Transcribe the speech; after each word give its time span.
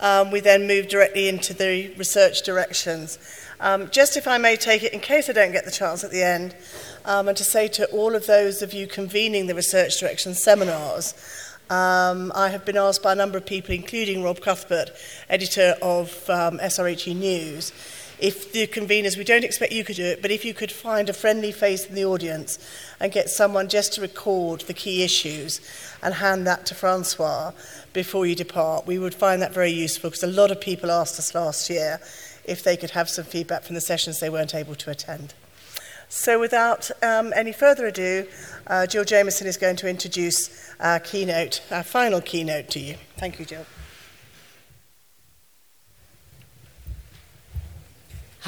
um, 0.00 0.30
we 0.30 0.40
then 0.40 0.66
move 0.66 0.88
directly 0.88 1.28
into 1.28 1.54
the 1.54 1.92
research 1.96 2.42
directions. 2.42 3.18
Um, 3.60 3.90
just 3.90 4.16
if 4.16 4.28
I 4.28 4.38
may 4.38 4.56
take 4.56 4.82
it, 4.82 4.92
in 4.92 5.00
case 5.00 5.28
I 5.28 5.32
don't 5.32 5.52
get 5.52 5.64
the 5.64 5.70
chance 5.70 6.04
at 6.04 6.10
the 6.10 6.22
end, 6.22 6.54
um, 7.04 7.28
and 7.28 7.36
to 7.36 7.44
say 7.44 7.68
to 7.68 7.86
all 7.86 8.14
of 8.14 8.26
those 8.26 8.62
of 8.62 8.72
you 8.72 8.86
convening 8.86 9.46
the 9.46 9.54
research 9.54 9.98
directions 9.98 10.42
seminars, 10.42 11.14
um, 11.70 12.32
I 12.34 12.48
have 12.48 12.64
been 12.64 12.78
asked 12.78 13.02
by 13.02 13.12
a 13.12 13.16
number 13.16 13.36
of 13.36 13.44
people, 13.44 13.74
including 13.74 14.22
Rob 14.22 14.40
Cuthbert, 14.40 14.90
editor 15.28 15.74
of 15.82 16.28
um, 16.30 16.58
SRHE 16.58 17.14
News, 17.14 17.72
if 18.18 18.52
the 18.52 18.66
conveners, 18.66 19.16
we 19.16 19.24
don't 19.24 19.44
expect 19.44 19.72
you 19.72 19.84
could 19.84 19.96
do 19.96 20.04
it, 20.04 20.22
but 20.22 20.30
if 20.30 20.44
you 20.44 20.52
could 20.52 20.72
find 20.72 21.08
a 21.08 21.12
friendly 21.12 21.52
face 21.52 21.86
in 21.86 21.94
the 21.94 22.04
audience 22.04 22.58
and 22.98 23.12
get 23.12 23.30
someone 23.30 23.68
just 23.68 23.92
to 23.94 24.00
record 24.00 24.62
the 24.62 24.74
key 24.74 25.02
issues 25.02 25.60
and 26.02 26.14
hand 26.14 26.46
that 26.46 26.66
to 26.66 26.74
Francois 26.74 27.52
before 27.92 28.26
you 28.26 28.34
depart, 28.34 28.86
we 28.86 28.98
would 28.98 29.14
find 29.14 29.40
that 29.40 29.54
very 29.54 29.70
useful 29.70 30.10
because 30.10 30.22
a 30.22 30.26
lot 30.26 30.50
of 30.50 30.60
people 30.60 30.90
asked 30.90 31.18
us 31.18 31.34
last 31.34 31.70
year 31.70 32.00
if 32.44 32.64
they 32.64 32.76
could 32.76 32.90
have 32.90 33.08
some 33.08 33.24
feedback 33.24 33.62
from 33.62 33.74
the 33.74 33.80
sessions 33.80 34.18
they 34.18 34.30
weren't 34.30 34.54
able 34.54 34.74
to 34.74 34.90
attend. 34.90 35.34
So 36.08 36.40
without 36.40 36.90
um, 37.02 37.32
any 37.36 37.52
further 37.52 37.86
ado, 37.86 38.26
uh, 38.66 38.86
Jill 38.86 39.04
Jameson 39.04 39.46
is 39.46 39.58
going 39.58 39.76
to 39.76 39.88
introduce 39.88 40.72
our 40.80 40.98
keynote, 40.98 41.60
our 41.70 41.82
final 41.82 42.20
keynote 42.20 42.70
to 42.70 42.80
you. 42.80 42.96
Thank 43.18 43.38
you, 43.38 43.44
Jill. 43.44 43.66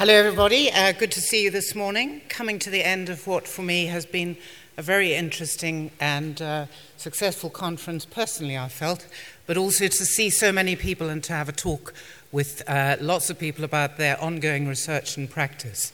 Hello, 0.01 0.15
everybody. 0.15 0.71
Uh, 0.71 0.93
good 0.93 1.11
to 1.11 1.21
see 1.21 1.43
you 1.43 1.51
this 1.51 1.75
morning. 1.75 2.23
Coming 2.27 2.57
to 2.57 2.71
the 2.71 2.83
end 2.83 3.07
of 3.07 3.27
what 3.27 3.47
for 3.47 3.61
me 3.61 3.85
has 3.85 4.03
been 4.03 4.35
a 4.75 4.81
very 4.81 5.13
interesting 5.13 5.91
and 5.99 6.41
uh, 6.41 6.65
successful 6.97 7.51
conference, 7.51 8.03
personally, 8.03 8.57
I 8.57 8.67
felt, 8.67 9.05
but 9.45 9.57
also 9.57 9.87
to 9.87 10.05
see 10.05 10.31
so 10.31 10.51
many 10.51 10.75
people 10.75 11.09
and 11.09 11.23
to 11.25 11.33
have 11.33 11.49
a 11.49 11.51
talk 11.51 11.93
with 12.31 12.67
uh, 12.67 12.97
lots 12.99 13.29
of 13.29 13.37
people 13.37 13.63
about 13.63 13.97
their 13.97 14.19
ongoing 14.19 14.67
research 14.67 15.17
and 15.17 15.29
practice. 15.29 15.93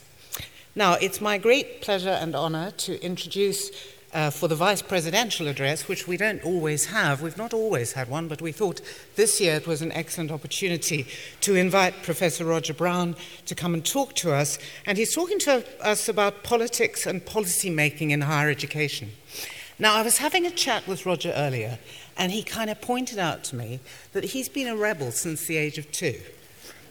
Now, 0.74 0.94
it's 0.94 1.20
my 1.20 1.38
great 1.38 1.82
pleasure 1.82 2.18
and 2.22 2.34
honor 2.34 2.72
to 2.72 3.04
introduce 3.04 3.72
uh, 4.18 4.32
for 4.32 4.48
the 4.48 4.56
vice 4.56 4.82
presidential 4.82 5.48
address, 5.48 5.88
which 5.88 6.08
we 6.08 6.18
don't 6.18 6.44
always 6.44 6.86
have. 6.86 7.22
We've 7.22 7.38
not 7.38 7.54
always 7.54 7.92
had 7.92 8.10
one, 8.10 8.28
but 8.28 8.42
we 8.42 8.52
thought 8.52 8.82
this 9.16 9.40
year 9.40 9.54
it 9.54 9.68
was 9.68 9.84
an 9.84 9.92
excellent 9.92 10.32
opportunity 10.32 11.06
to 11.42 11.54
invite 11.54 12.02
Professor 12.02 12.44
Roger 12.44 12.74
Brown 12.74 13.16
to 13.46 13.54
come 13.54 13.76
and 13.76 13.86
talk 13.86 14.16
to 14.16 14.34
us. 14.34 14.58
And 14.88 14.98
he's 14.98 15.14
talking 15.14 15.38
to 15.40 15.64
us 15.86 16.10
about 16.10 16.44
politics 16.44 17.06
and 17.06 17.24
policy 17.24 17.70
making 17.70 18.10
in 18.10 18.22
higher 18.22 18.50
education. 18.50 19.12
Now, 19.78 19.94
I 19.94 20.02
was 20.02 20.18
having 20.18 20.48
a 20.48 20.52
chat 20.52 20.88
with 20.88 21.06
Roger 21.06 21.32
earlier, 21.36 21.78
and 22.18 22.32
he 22.32 22.42
kind 22.42 22.72
of 22.72 22.82
pointed 22.82 23.20
out 23.20 23.44
to 23.46 23.56
me 23.56 23.82
that 24.14 24.24
he's 24.24 24.50
been 24.50 24.68
a 24.68 24.76
rebel 24.76 25.12
since 25.12 25.46
the 25.46 25.58
age 25.58 25.78
of 25.78 25.92
two. 25.92 26.20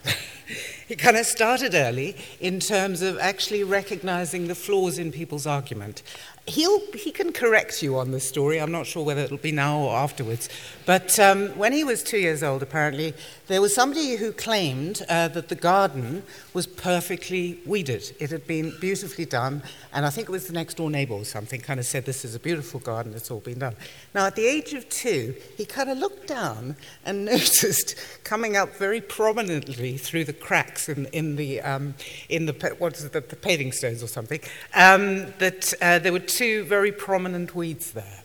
he 0.88 0.96
kind 0.96 1.16
of 1.16 1.26
started 1.26 1.74
early 1.74 2.16
in 2.40 2.60
terms 2.60 3.02
of 3.02 3.18
actually 3.18 3.64
recognizing 3.64 4.48
the 4.48 4.54
flaws 4.54 4.98
in 4.98 5.12
people's 5.12 5.46
argument 5.46 6.02
he'll, 6.46 6.80
he 6.92 7.10
can 7.10 7.32
correct 7.32 7.82
you 7.82 7.98
on 7.98 8.12
this 8.12 8.26
story. 8.26 8.60
I'm 8.60 8.72
not 8.72 8.86
sure 8.86 9.04
whether 9.04 9.22
it'll 9.22 9.36
be 9.36 9.52
now 9.52 9.78
or 9.78 9.96
afterwards. 9.96 10.48
But 10.84 11.18
um, 11.18 11.48
when 11.58 11.72
he 11.72 11.82
was 11.82 12.02
two 12.02 12.18
years 12.18 12.42
old, 12.42 12.62
apparently, 12.62 13.14
there 13.48 13.60
was 13.60 13.74
somebody 13.74 14.16
who 14.16 14.32
claimed 14.32 15.04
uh, 15.08 15.28
that 15.28 15.48
the 15.48 15.54
garden 15.54 16.22
was 16.54 16.66
perfectly 16.66 17.60
weeded. 17.66 18.14
It 18.20 18.30
had 18.30 18.46
been 18.46 18.72
beautifully 18.80 19.24
done, 19.24 19.62
and 19.92 20.06
I 20.06 20.10
think 20.10 20.28
it 20.28 20.32
was 20.32 20.46
the 20.46 20.52
next 20.52 20.76
door 20.76 20.90
neighbor 20.90 21.14
or 21.14 21.24
something 21.24 21.60
kind 21.60 21.80
of 21.80 21.86
said, 21.86 22.06
This 22.06 22.24
is 22.24 22.34
a 22.34 22.40
beautiful 22.40 22.80
garden, 22.80 23.14
it's 23.14 23.30
all 23.30 23.40
been 23.40 23.58
done. 23.58 23.74
Now, 24.14 24.26
at 24.26 24.36
the 24.36 24.46
age 24.46 24.72
of 24.74 24.88
two, 24.88 25.34
he 25.56 25.64
kind 25.64 25.90
of 25.90 25.98
looked 25.98 26.28
down 26.28 26.76
and 27.04 27.24
noticed 27.24 27.96
coming 28.24 28.56
up 28.56 28.76
very 28.76 29.00
prominently 29.00 29.96
through 29.96 30.24
the 30.24 30.32
cracks 30.40 30.88
in, 30.88 31.06
in 31.06 31.36
the, 31.36 31.60
um, 31.60 31.94
in 32.28 32.46
the, 32.46 32.74
what 32.78 32.96
is 32.96 33.04
it, 33.04 33.12
the, 33.12 33.20
the 33.20 33.36
paving 33.36 33.72
stones 33.72 34.02
or 34.02 34.06
something, 34.06 34.40
um, 34.74 35.32
that 35.38 35.74
uh, 35.80 35.98
there 35.98 36.12
were 36.12 36.18
two 36.18 36.64
very 36.64 36.92
prominent 36.92 37.54
weeds 37.54 37.92
there. 37.92 38.22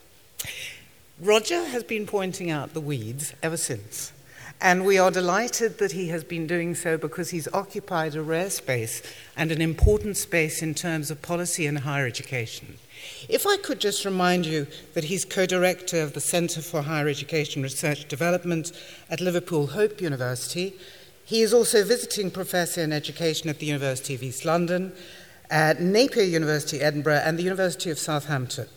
Roger 1.20 1.66
has 1.66 1.84
been 1.84 2.06
pointing 2.08 2.50
out 2.50 2.74
the 2.74 2.82
weeds 2.82 3.34
ever 3.44 3.58
since. 3.58 4.12
And 4.64 4.86
we 4.86 5.00
are 5.00 5.10
delighted 5.10 5.80
that 5.80 5.94
he 5.94 6.10
has 6.10 6.24
been 6.24 6.46
doing 6.46 6.76
so 6.76 6.96
because 6.96 7.32
he's 7.32 7.48
occupied 7.52 8.14
a 8.14 8.22
rare 8.22 8.52
space 8.52 9.02
and 9.36 9.52
an 9.52 9.60
important 9.60 10.18
space 10.18 10.62
in 10.62 10.76
terms 10.76 11.10
of 11.10 11.24
policy 11.24 11.66
and 11.66 11.80
higher 11.80 12.06
education. 12.06 12.78
If 13.28 13.48
I 13.48 13.58
could 13.58 13.80
just 13.80 14.06
remind 14.06 14.46
you 14.46 14.68
that 14.94 15.06
he's 15.06 15.26
co 15.26 15.48
director 15.48 16.02
of 16.02 16.14
the 16.14 16.22
Centre 16.22 16.62
for 16.62 16.84
Higher 16.84 17.08
Education 17.08 17.64
Research 17.64 18.08
Development 18.08 18.72
at 19.10 19.20
Liverpool 19.20 19.66
Hope 19.68 20.00
University. 20.00 20.76
He 21.32 21.44
is 21.44 21.54
also 21.54 21.86
visiting 21.86 22.30
professor 22.30 22.82
in 22.82 22.92
education 22.92 23.50
at 23.50 23.60
the 23.60 23.66
University 23.66 24.16
of 24.16 24.22
East 24.22 24.44
London 24.44 24.92
at 25.50 25.80
Napier 25.80 26.24
University, 26.24 26.82
Edinburgh, 26.82 27.22
and 27.24 27.40
the 27.40 27.44
University 27.44 27.90
of 27.90 27.98
Southampton. 27.98 28.68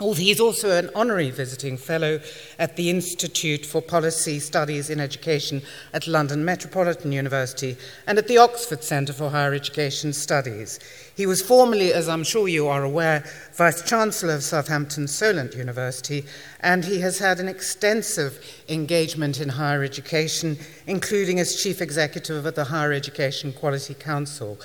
He's 0.00 0.40
also 0.40 0.70
an 0.70 0.88
honorary 0.94 1.30
visiting 1.30 1.76
fellow 1.76 2.20
at 2.58 2.76
the 2.76 2.88
Institute 2.88 3.66
for 3.66 3.82
Policy 3.82 4.38
Studies 4.38 4.88
in 4.88 4.98
Education 4.98 5.60
at 5.92 6.06
London 6.06 6.42
Metropolitan 6.42 7.12
University 7.12 7.76
and 8.06 8.16
at 8.16 8.26
the 8.26 8.38
Oxford 8.38 8.82
Centre 8.82 9.12
for 9.12 9.28
Higher 9.28 9.52
Education 9.52 10.14
Studies. 10.14 10.80
He 11.14 11.26
was 11.26 11.42
formerly, 11.42 11.92
as 11.92 12.08
I'm 12.08 12.24
sure 12.24 12.48
you 12.48 12.66
are 12.66 12.82
aware, 12.82 13.24
Vice 13.52 13.82
Chancellor 13.82 14.36
of 14.36 14.42
Southampton 14.42 15.06
Solent 15.06 15.54
University, 15.54 16.24
and 16.60 16.86
he 16.86 17.00
has 17.00 17.18
had 17.18 17.38
an 17.38 17.48
extensive 17.48 18.42
engagement 18.70 19.38
in 19.38 19.50
higher 19.50 19.84
education, 19.84 20.56
including 20.86 21.38
as 21.38 21.62
Chief 21.62 21.82
Executive 21.82 22.46
of 22.46 22.54
the 22.54 22.64
Higher 22.64 22.94
Education 22.94 23.52
Quality 23.52 23.92
Council. 23.92 24.58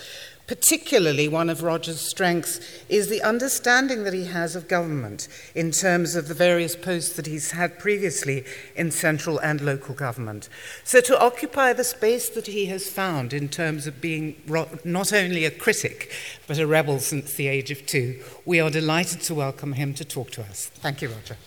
Particularly, 0.47 1.27
one 1.27 1.49
of 1.49 1.63
Roger's 1.63 2.01
strengths 2.01 2.59
is 2.87 3.07
the 3.07 3.23
understanding 3.23 4.03
that 4.03 4.13
he 4.13 4.25
has 4.25 4.55
of 4.55 4.67
government 4.67 5.27
in 5.55 5.71
terms 5.71 6.15
of 6.15 6.27
the 6.27 6.35
various 6.35 6.75
posts 6.75 7.15
that 7.15 7.25
he's 7.25 7.51
had 7.51 7.79
previously 7.79 8.45
in 8.75 8.91
central 8.91 9.39
and 9.39 9.59
local 9.59 9.95
government. 9.95 10.47
So, 10.83 11.01
to 11.01 11.19
occupy 11.19 11.73
the 11.73 11.83
space 11.83 12.29
that 12.29 12.45
he 12.45 12.67
has 12.67 12.87
found 12.87 13.33
in 13.33 13.49
terms 13.49 13.87
of 13.87 14.01
being 14.01 14.35
not 14.83 15.11
only 15.11 15.45
a 15.45 15.51
critic, 15.51 16.11
but 16.45 16.59
a 16.59 16.67
rebel 16.67 16.99
since 16.99 17.33
the 17.33 17.47
age 17.47 17.71
of 17.71 17.85
two, 17.87 18.21
we 18.45 18.59
are 18.59 18.69
delighted 18.69 19.21
to 19.21 19.33
welcome 19.33 19.73
him 19.73 19.95
to 19.95 20.05
talk 20.05 20.29
to 20.31 20.41
us. 20.43 20.67
Thank 20.75 21.01
you, 21.01 21.09
Roger. 21.09 21.37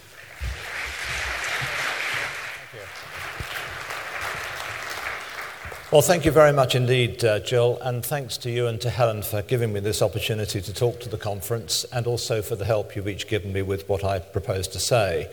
Well, 5.90 6.02
thank 6.02 6.26
you 6.26 6.32
very 6.32 6.52
much 6.52 6.74
indeed, 6.74 7.24
uh, 7.24 7.40
Jill, 7.40 7.78
and 7.80 8.04
thanks 8.04 8.36
to 8.38 8.50
you 8.50 8.66
and 8.66 8.78
to 8.82 8.90
Helen 8.90 9.22
for 9.22 9.40
giving 9.40 9.72
me 9.72 9.80
this 9.80 10.02
opportunity 10.02 10.60
to 10.60 10.74
talk 10.74 11.00
to 11.00 11.08
the 11.08 11.16
conference 11.16 11.86
and 11.90 12.06
also 12.06 12.42
for 12.42 12.56
the 12.56 12.66
help 12.66 12.94
you've 12.94 13.08
each 13.08 13.26
given 13.26 13.54
me 13.54 13.62
with 13.62 13.88
what 13.88 14.04
I 14.04 14.18
propose 14.18 14.68
to 14.68 14.80
say. 14.80 15.32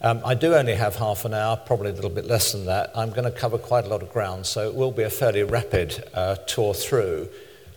Um, 0.00 0.20
I 0.24 0.34
do 0.34 0.56
only 0.56 0.74
have 0.74 0.96
half 0.96 1.24
an 1.24 1.34
hour, 1.34 1.56
probably 1.56 1.90
a 1.90 1.92
little 1.92 2.10
bit 2.10 2.24
less 2.24 2.50
than 2.50 2.66
that. 2.66 2.90
I'm 2.96 3.10
going 3.10 3.26
to 3.26 3.30
cover 3.30 3.58
quite 3.58 3.84
a 3.84 3.88
lot 3.88 4.02
of 4.02 4.12
ground, 4.12 4.44
so 4.44 4.68
it 4.68 4.74
will 4.74 4.90
be 4.90 5.04
a 5.04 5.08
fairly 5.08 5.44
rapid 5.44 6.02
uh, 6.14 6.34
tour 6.34 6.74
through. 6.74 7.28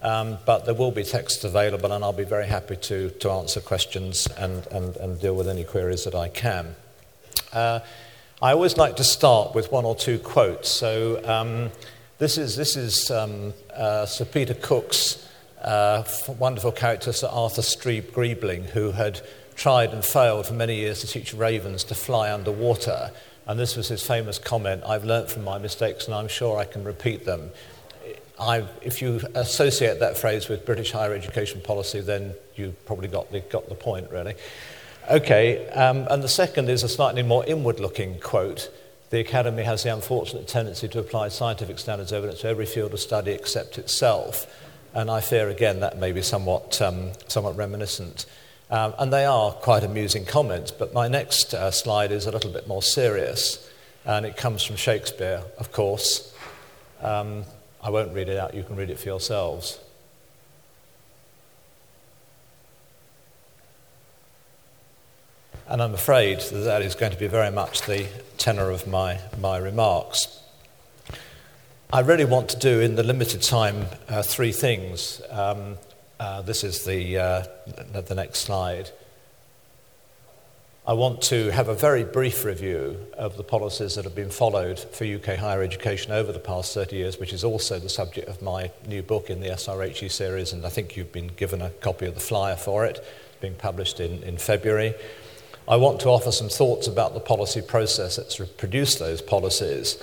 Um, 0.02 0.40
but 0.47 0.66
there 0.66 0.74
will 0.74 0.90
be 0.90 1.03
text 1.03 1.44
available, 1.44 1.92
and 1.92 2.03
I'll 2.03 2.12
be 2.12 2.24
very 2.24 2.47
happy 2.47 2.78
to, 2.78 3.12
to 3.12 3.30
answer 3.30 3.62
questions 3.62 4.25
and, 4.36 4.66
and, 4.72 4.97
and 4.97 5.22
deal 5.22 5.36
with 5.36 5.47
any 5.47 5.63
queries 5.63 6.06
that 6.06 6.16
I 6.16 6.30
can. 6.30 6.75
Uh, 7.53 7.81
I 8.42 8.52
always 8.52 8.78
like 8.78 8.96
to 8.96 9.03
start 9.03 9.53
with 9.53 9.72
one 9.72 9.86
or 9.86 9.96
two 9.96 10.18
quotes. 10.18 10.69
So, 10.69 11.24
um, 11.24 11.69
this 12.17 12.37
is, 12.37 12.55
this 12.55 12.77
is 12.77 13.11
um, 13.11 13.53
uh, 13.73 14.05
Sir 14.05 14.25
Peter 14.25 14.53
Cook's 14.53 15.27
uh, 15.61 16.03
wonderful 16.39 16.71
character, 16.71 17.11
Sir 17.11 17.27
Arthur 17.27 17.61
Streeb 17.61 18.11
Greebling, 18.11 18.65
who 18.65 18.91
had 18.91 19.21
tried 19.55 19.91
and 19.91 20.03
failed 20.03 20.45
for 20.47 20.53
many 20.53 20.75
years 20.75 21.01
to 21.01 21.07
teach 21.07 21.33
ravens 21.33 21.83
to 21.85 21.95
fly 21.95 22.31
underwater. 22.31 23.11
And 23.47 23.59
this 23.59 23.75
was 23.75 23.89
his 23.89 24.05
famous 24.05 24.39
comment 24.39 24.83
I've 24.85 25.03
learnt 25.03 25.29
from 25.29 25.43
my 25.43 25.57
mistakes 25.57 26.05
and 26.05 26.15
I'm 26.15 26.27
sure 26.27 26.57
I 26.57 26.65
can 26.65 26.83
repeat 26.83 27.25
them. 27.25 27.51
I, 28.39 28.65
if 28.81 29.01
you 29.01 29.21
associate 29.33 30.00
that 30.00 30.18
phrase 30.18 30.50
with 30.50 30.65
British 30.65 30.91
higher 30.91 31.13
education 31.13 31.61
policy, 31.61 32.01
then 32.01 32.33
you've 32.56 32.85
probably 32.85 33.07
got 33.07 33.31
the, 33.31 33.41
got 33.41 33.69
the 33.69 33.75
point, 33.75 34.09
really. 34.11 34.35
Okay, 35.09 35.68
um, 35.69 36.07
and 36.09 36.23
the 36.23 36.27
second 36.27 36.69
is 36.69 36.83
a 36.83 36.89
slightly 36.89 37.23
more 37.23 37.45
inward 37.45 37.79
looking 37.79 38.19
quote 38.19 38.69
the 39.15 39.21
Academy 39.21 39.63
has 39.63 39.83
the 39.83 39.94
unfortunate 39.94 40.45
tendency 40.45 40.89
to 40.89 41.00
apply 41.00 41.29
scientific 41.29 41.79
standards 41.79 42.12
evidence 42.12 42.41
to 42.41 42.50
every 42.50 42.65
field 42.65 42.94
of 42.94 43.00
study 43.00 43.31
except 43.31 43.77
itself. 43.77 44.45
And 44.94 45.09
I 45.09 45.21
fear, 45.21 45.47
again, 45.47 45.79
that 45.79 45.97
may 45.97 46.12
be 46.12 46.21
somewhat, 46.21 46.81
um, 46.81 47.13
somewhat 47.29 47.56
reminiscent. 47.56 48.25
Um, 48.69 48.94
and 49.00 49.13
they 49.13 49.23
are 49.23 49.53
quite 49.53 49.85
amusing 49.85 50.25
comments, 50.25 50.71
but 50.71 50.94
my 50.94 51.07
next 51.07 51.53
uh, 51.53 51.71
slide 51.71 52.12
is 52.12 52.25
a 52.25 52.31
little 52.31 52.51
bit 52.51 52.67
more 52.67 52.83
serious. 52.83 53.71
And 54.03 54.25
it 54.25 54.35
comes 54.35 54.63
from 54.63 54.75
Shakespeare, 54.75 55.44
of 55.57 55.71
course. 55.71 56.35
Um, 57.01 57.45
I 57.81 57.91
won't 57.91 58.13
read 58.13 58.27
it 58.27 58.38
out, 58.38 58.53
you 58.53 58.63
can 58.63 58.75
read 58.75 58.89
it 58.89 59.00
for 59.00 59.07
yourselves. 59.07 59.79
And 65.67 65.81
I'm 65.81 65.95
afraid 65.95 66.41
that 66.41 66.59
that 66.59 66.83
is 66.83 66.94
going 66.94 67.12
to 67.12 67.17
be 67.17 67.25
very 67.25 67.50
much 67.50 67.81
the 67.81 68.06
tenor 68.38 68.69
of 68.69 68.85
my, 68.85 69.19
my 69.39 69.57
remarks. 69.57 70.39
I 71.91 72.01
really 72.01 72.25
want 72.25 72.50
to 72.50 72.59
do 72.59 72.81
in 72.81 72.94
the 72.94 73.01
limited 73.01 73.41
time 73.41 73.88
uh, 74.07 74.21
three 74.21 74.51
things. 74.51 75.23
Um, 75.31 75.77
uh, 76.19 76.44
this 76.44 76.63
is 76.63 76.85
the, 76.85 77.17
uh, 77.17 77.44
the 78.00 78.13
next 78.13 78.41
slide. 78.41 78.91
I 80.85 80.94
want 80.94 81.23
to 81.23 81.50
have 81.50 81.68
a 81.68 81.73
very 81.73 82.03
brief 82.03 82.45
review 82.45 83.03
of 83.18 83.35
the 83.35 83.44
policies 83.44 83.95
that 83.95 84.06
have 84.06 84.13
been 84.13 84.29
followed 84.29 84.77
for 84.77 85.03
UK 85.03 85.38
higher 85.38 85.63
education 85.63 86.11
over 86.11 86.31
the 86.31 86.38
past 86.38 86.75
30 86.75 86.95
years, 86.95 87.19
which 87.19 87.33
is 87.33 87.44
also 87.44 87.79
the 87.79 87.89
subject 87.89 88.29
of 88.29 88.39
my 88.39 88.69
new 88.88 89.01
book 89.01 89.31
in 89.31 89.39
the 89.39 89.50
SRHE 89.50 90.11
series, 90.11 90.53
and 90.53 90.63
I 90.63 90.69
think 90.69 90.95
you've 90.95 91.11
been 91.11 91.31
given 91.38 91.63
a 91.63 91.71
copy 91.71 92.06
of 92.06 92.13
the 92.13 92.21
flyer 92.21 92.56
for 92.56 92.85
it, 92.85 93.03
being 93.41 93.56
published 93.56 94.00
in, 94.00 94.21
in 94.21 94.38
February. 94.38 94.94
I 95.67 95.77
want 95.77 96.00
to 96.01 96.09
offer 96.09 96.31
some 96.31 96.50
thoughts 96.50 96.88
about 96.88 97.15
the 97.15 97.19
policy 97.19 97.62
process 97.62 98.17
that's 98.17 98.38
produced 98.38 99.00
those 99.00 99.21
policies. 99.21 99.97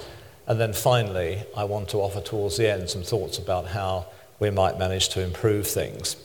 And 0.49 0.61
then 0.61 0.73
finally, 0.73 1.45
I 1.57 1.65
want 1.65 1.89
to 1.91 1.99
offer 1.99 2.21
towards 2.21 2.57
the 2.57 2.69
end 2.69 2.91
some 2.91 3.05
thoughts 3.05 3.39
about 3.39 3.69
how 3.69 4.07
we 4.41 4.51
might 4.51 4.77
manage 4.77 5.09
to 5.11 5.23
improve 5.23 5.69
things. 5.69 6.17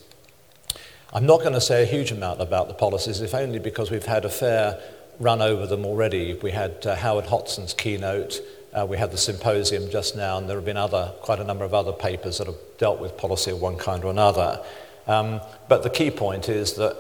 I'm 1.14 1.28
not 1.28 1.42
going 1.42 1.54
to 1.54 1.62
say 1.62 1.84
a 1.84 1.86
huge 1.86 2.12
amount 2.12 2.42
about 2.42 2.68
the 2.68 2.74
policies, 2.74 3.22
if 3.22 3.36
only 3.36 3.60
because 3.60 3.92
we've 3.92 4.06
had 4.06 4.26
a 4.26 4.30
fair 4.30 4.82
run 5.20 5.42
over 5.42 5.68
them 5.68 5.86
already. 5.86 6.34
We 6.34 6.52
had 6.52 6.86
uh, 6.86 6.96
Howard 6.96 7.26
Hodgson's 7.26 7.74
keynote, 7.74 8.42
uh, 8.74 8.86
we 8.86 8.98
had 8.98 9.12
the 9.12 9.18
symposium 9.18 9.90
just 9.90 10.16
now, 10.16 10.38
and 10.38 10.50
there 10.50 10.58
have 10.58 10.66
been 10.66 10.78
other, 10.78 11.14
quite 11.22 11.40
a 11.40 11.44
number 11.44 11.64
of 11.64 11.74
other 11.74 11.94
papers 11.94 12.40
that 12.40 12.48
have 12.48 12.58
dealt 12.78 13.00
with 13.00 13.18
policy 13.18 13.52
of 13.52 13.62
one 13.62 13.78
kind 13.78 14.04
or 14.04 14.12
another. 14.12 14.64
Um, 15.08 15.42
but 15.70 15.84
the 15.84 15.90
key 15.90 16.12
point 16.12 16.50
is 16.50 16.74
that 16.74 16.96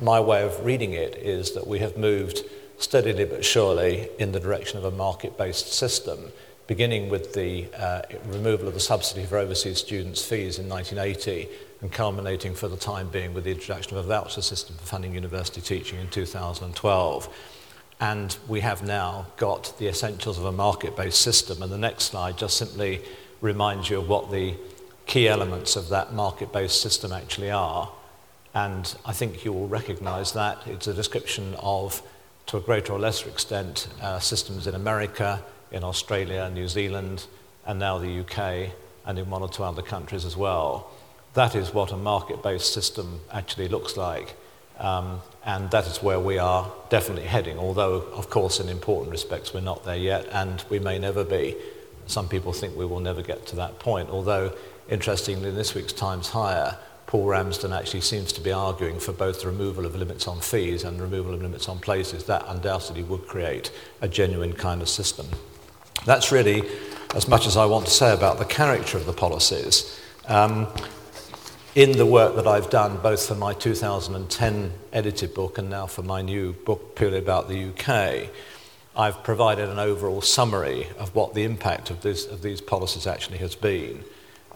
my 0.00 0.20
way 0.20 0.42
of 0.42 0.64
reading 0.64 0.92
it 0.92 1.16
is 1.16 1.52
that 1.52 1.66
we 1.66 1.78
have 1.78 1.96
moved 1.96 2.42
steadily 2.78 3.24
but 3.24 3.44
surely 3.44 4.08
in 4.18 4.32
the 4.32 4.40
direction 4.40 4.78
of 4.78 4.84
a 4.84 4.90
market 4.90 5.36
based 5.38 5.72
system, 5.72 6.32
beginning 6.66 7.08
with 7.08 7.32
the 7.32 7.66
uh, 7.76 8.02
removal 8.26 8.68
of 8.68 8.74
the 8.74 8.80
subsidy 8.80 9.24
for 9.24 9.38
overseas 9.38 9.78
students' 9.78 10.24
fees 10.24 10.58
in 10.58 10.68
1980 10.68 11.48
and 11.80 11.92
culminating 11.92 12.54
for 12.54 12.68
the 12.68 12.76
time 12.76 13.08
being 13.08 13.34
with 13.34 13.44
the 13.44 13.50
introduction 13.50 13.96
of 13.96 14.04
a 14.04 14.08
voucher 14.08 14.42
system 14.42 14.76
for 14.76 14.86
funding 14.86 15.14
university 15.14 15.60
teaching 15.60 15.98
in 15.98 16.08
2012. 16.08 17.34
And 17.98 18.36
we 18.46 18.60
have 18.60 18.82
now 18.82 19.26
got 19.36 19.78
the 19.78 19.88
essentials 19.88 20.38
of 20.38 20.44
a 20.44 20.52
market 20.52 20.96
based 20.96 21.20
system. 21.20 21.62
And 21.62 21.72
the 21.72 21.78
next 21.78 22.04
slide 22.04 22.36
just 22.36 22.56
simply 22.56 23.02
reminds 23.40 23.88
you 23.88 23.98
of 23.98 24.08
what 24.08 24.30
the 24.30 24.54
key 25.06 25.28
elements 25.28 25.76
of 25.76 25.88
that 25.88 26.12
market 26.12 26.52
based 26.52 26.82
system 26.82 27.12
actually 27.12 27.50
are. 27.50 27.90
And 28.56 28.96
I 29.04 29.12
think 29.12 29.44
you 29.44 29.52
will 29.52 29.68
recognize 29.68 30.32
that. 30.32 30.66
It's 30.66 30.86
a 30.86 30.94
description 30.94 31.54
of, 31.58 32.00
to 32.46 32.56
a 32.56 32.60
greater 32.60 32.94
or 32.94 32.98
lesser 32.98 33.28
extent, 33.28 33.86
uh, 34.00 34.18
systems 34.18 34.66
in 34.66 34.74
America, 34.74 35.44
in 35.70 35.84
Australia, 35.84 36.48
New 36.48 36.66
Zealand, 36.66 37.26
and 37.66 37.78
now 37.78 37.98
the 37.98 38.20
UK, 38.20 38.70
and 39.04 39.18
in 39.18 39.28
one 39.28 39.42
or 39.42 39.50
two 39.50 39.62
other 39.62 39.82
countries 39.82 40.24
as 40.24 40.38
well. 40.38 40.90
That 41.34 41.54
is 41.54 41.74
what 41.74 41.92
a 41.92 41.98
market 41.98 42.42
based 42.42 42.72
system 42.72 43.20
actually 43.30 43.68
looks 43.68 43.98
like. 43.98 44.34
Um, 44.78 45.20
and 45.44 45.70
that 45.70 45.86
is 45.86 46.02
where 46.02 46.18
we 46.18 46.38
are 46.38 46.72
definitely 46.88 47.26
heading, 47.26 47.58
although, 47.58 48.06
of 48.14 48.30
course, 48.30 48.58
in 48.58 48.70
important 48.70 49.10
respects, 49.10 49.52
we're 49.52 49.60
not 49.60 49.84
there 49.84 49.98
yet, 49.98 50.28
and 50.32 50.64
we 50.70 50.78
may 50.78 50.98
never 50.98 51.24
be. 51.24 51.56
Some 52.06 52.26
people 52.26 52.54
think 52.54 52.74
we 52.74 52.86
will 52.86 53.00
never 53.00 53.20
get 53.20 53.46
to 53.48 53.56
that 53.56 53.78
point, 53.80 54.08
although, 54.08 54.54
interestingly, 54.88 55.50
in 55.50 55.56
this 55.56 55.74
week's 55.74 55.92
Times 55.92 56.30
Higher, 56.30 56.78
Paul 57.06 57.26
Ramsden 57.26 57.72
actually 57.72 58.00
seems 58.00 58.32
to 58.32 58.40
be 58.40 58.50
arguing 58.50 58.98
for 58.98 59.12
both 59.12 59.40
the 59.40 59.46
removal 59.46 59.86
of 59.86 59.94
limits 59.94 60.26
on 60.26 60.40
fees 60.40 60.82
and 60.82 60.98
the 60.98 61.04
removal 61.04 61.34
of 61.34 61.42
limits 61.42 61.68
on 61.68 61.78
places. 61.78 62.24
That 62.24 62.44
undoubtedly 62.48 63.04
would 63.04 63.28
create 63.28 63.70
a 64.00 64.08
genuine 64.08 64.52
kind 64.52 64.82
of 64.82 64.88
system. 64.88 65.26
That's 66.04 66.32
really 66.32 66.64
as 67.14 67.28
much 67.28 67.46
as 67.46 67.56
I 67.56 67.66
want 67.66 67.86
to 67.86 67.92
say 67.92 68.12
about 68.12 68.38
the 68.38 68.44
character 68.44 68.96
of 68.96 69.06
the 69.06 69.12
policies. 69.12 70.00
Um, 70.26 70.66
in 71.76 71.92
the 71.92 72.06
work 72.06 72.34
that 72.36 72.46
I've 72.46 72.70
done, 72.70 72.96
both 72.96 73.28
for 73.28 73.34
my 73.34 73.52
2010 73.52 74.72
edited 74.92 75.34
book 75.34 75.58
and 75.58 75.70
now 75.70 75.86
for 75.86 76.02
my 76.02 76.22
new 76.22 76.54
book 76.54 76.96
purely 76.96 77.18
about 77.18 77.48
the 77.48 77.68
UK, 77.68 78.30
I've 78.96 79.22
provided 79.22 79.68
an 79.68 79.78
overall 79.78 80.22
summary 80.22 80.88
of 80.98 81.14
what 81.14 81.34
the 81.34 81.44
impact 81.44 81.90
of, 81.90 82.00
this, 82.00 82.26
of 82.26 82.42
these 82.42 82.60
policies 82.60 83.06
actually 83.06 83.38
has 83.38 83.54
been. 83.54 84.04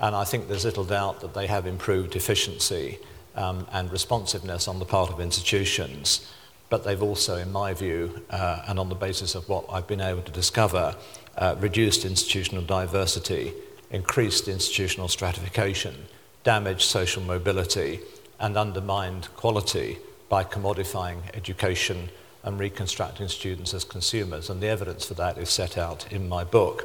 And 0.00 0.16
I 0.16 0.24
think 0.24 0.48
there's 0.48 0.64
little 0.64 0.84
doubt 0.84 1.20
that 1.20 1.34
they 1.34 1.46
have 1.46 1.66
improved 1.66 2.16
efficiency 2.16 2.98
um, 3.36 3.66
and 3.70 3.92
responsiveness 3.92 4.66
on 4.66 4.78
the 4.78 4.84
part 4.84 5.10
of 5.10 5.20
institutions. 5.20 6.26
But 6.70 6.84
they've 6.84 7.02
also, 7.02 7.36
in 7.36 7.52
my 7.52 7.74
view, 7.74 8.22
uh, 8.30 8.62
and 8.66 8.78
on 8.78 8.88
the 8.88 8.94
basis 8.94 9.34
of 9.34 9.48
what 9.48 9.66
I've 9.70 9.86
been 9.86 10.00
able 10.00 10.22
to 10.22 10.32
discover, 10.32 10.96
uh, 11.36 11.56
reduced 11.58 12.04
institutional 12.04 12.64
diversity, 12.64 13.52
increased 13.90 14.48
institutional 14.48 15.08
stratification, 15.08 16.06
damaged 16.44 16.82
social 16.82 17.22
mobility, 17.22 18.00
and 18.38 18.56
undermined 18.56 19.28
quality 19.36 19.98
by 20.28 20.44
commodifying 20.44 21.18
education 21.34 22.08
and 22.42 22.58
reconstructing 22.58 23.28
students 23.28 23.74
as 23.74 23.84
consumers. 23.84 24.48
And 24.48 24.62
the 24.62 24.68
evidence 24.68 25.04
for 25.04 25.14
that 25.14 25.36
is 25.36 25.50
set 25.50 25.76
out 25.76 26.10
in 26.10 26.28
my 26.28 26.44
book. 26.44 26.84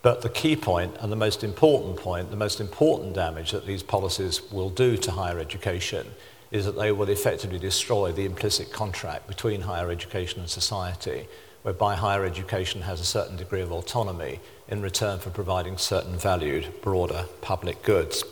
But 0.00 0.22
the 0.22 0.28
key 0.28 0.54
point 0.54 0.96
and 1.00 1.10
the 1.10 1.16
most 1.16 1.42
important 1.42 1.96
point, 1.96 2.30
the 2.30 2.36
most 2.36 2.60
important 2.60 3.14
damage 3.14 3.50
that 3.50 3.66
these 3.66 3.82
policies 3.82 4.40
will 4.52 4.70
do 4.70 4.96
to 4.96 5.10
higher 5.10 5.38
education 5.38 6.06
is 6.50 6.64
that 6.64 6.76
they 6.76 6.92
will 6.92 7.08
effectively 7.08 7.58
destroy 7.58 8.12
the 8.12 8.24
implicit 8.24 8.72
contract 8.72 9.26
between 9.26 9.62
higher 9.62 9.90
education 9.90 10.40
and 10.40 10.48
society, 10.48 11.28
whereby 11.62 11.94
higher 11.94 12.24
education 12.24 12.82
has 12.82 13.00
a 13.00 13.04
certain 13.04 13.36
degree 13.36 13.60
of 13.60 13.72
autonomy 13.72 14.40
in 14.68 14.80
return 14.80 15.18
for 15.18 15.30
providing 15.30 15.76
certain 15.76 16.16
valued, 16.16 16.72
broader 16.80 17.24
public 17.40 17.82
goods. 17.82 18.24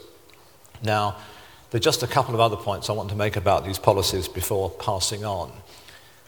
Now, 0.83 1.17
there 1.71 1.79
are 1.79 1.83
just 1.83 2.03
a 2.03 2.07
couple 2.07 2.33
of 2.35 2.41
other 2.41 2.57
points 2.57 2.89
I 2.89 2.93
want 2.93 3.11
to 3.11 3.17
make 3.17 3.37
about 3.37 3.65
these 3.65 3.79
policies 3.79 4.29
before 4.29 4.71
passing 4.71 5.25
on. 5.25 5.53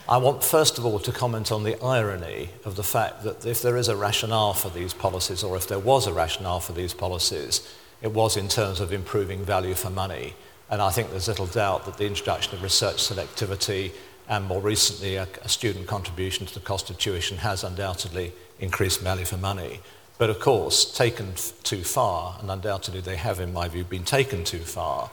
I 0.09 0.17
want, 0.17 0.43
first 0.43 0.79
of 0.79 0.87
all, 0.87 0.99
to 1.01 1.13
comment 1.13 1.53
on 1.53 1.65
the 1.65 1.79
irony 1.85 2.49
of 2.65 2.77
the 2.77 2.83
fact 2.83 3.25
that 3.25 3.45
if 3.45 3.61
there 3.61 3.77
is 3.77 3.89
a 3.89 3.97
rationale 3.97 4.55
for 4.55 4.71
these 4.71 4.95
policies, 4.95 5.43
or 5.43 5.55
if 5.55 5.69
there 5.69 5.79
was 5.79 6.07
a 6.07 6.15
rationale 6.15 6.61
for 6.61 6.73
these 6.73 6.95
policies, 6.95 7.69
it 8.01 8.13
was 8.13 8.35
in 8.35 8.49
terms 8.49 8.81
of 8.81 8.91
improving 8.91 9.45
value 9.45 9.75
for 9.75 9.91
money. 9.91 10.35
And 10.71 10.81
I 10.81 10.89
think 10.89 11.11
there's 11.11 11.29
little 11.29 11.47
doubt 11.47 11.85
that 11.85 11.99
the 11.99 12.07
introduction 12.07 12.55
of 12.55 12.63
research 12.63 12.97
selectivity 12.97 13.93
and 14.31 14.47
more 14.47 14.63
recently 14.63 15.17
a, 15.17 15.29
a 15.43 15.49
student 15.49 15.87
contribution 15.87 16.47
to 16.47 16.55
the 16.55 16.61
cost 16.61 16.89
of 16.89 16.97
tuition 16.97 17.37
has 17.37 17.63
undoubtedly 17.63 18.33
increased 18.61 19.01
value 19.01 19.27
for 19.27 19.37
money. 19.37 19.81
But 20.17 20.31
of 20.31 20.41
course, 20.41 20.91
taken 20.91 21.35
too 21.65 21.85
far, 21.85 22.39
and 22.41 22.51
undoubtedly 22.51 23.03
they 23.03 23.17
have, 23.17 23.41
in 23.41 23.53
my 23.53 23.69
view, 23.69 23.85
been 23.85 24.05
taken 24.05 24.45
too 24.45 24.61
far, 24.61 25.11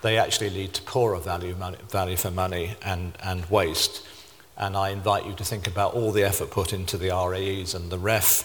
they 0.00 0.16
actually 0.16 0.48
lead 0.48 0.72
to 0.72 0.82
poorer 0.82 1.18
value, 1.18 1.54
money, 1.54 1.76
value 1.90 2.16
for 2.16 2.30
money 2.30 2.76
and, 2.82 3.12
and 3.22 3.44
waste. 3.50 4.06
And 4.58 4.76
I 4.76 4.90
invite 4.90 5.24
you 5.24 5.34
to 5.34 5.44
think 5.44 5.68
about 5.68 5.94
all 5.94 6.10
the 6.10 6.24
effort 6.24 6.50
put 6.50 6.72
into 6.72 6.98
the 6.98 7.10
RAEs 7.10 7.74
and 7.74 7.90
the 7.90 7.98
REF, 7.98 8.44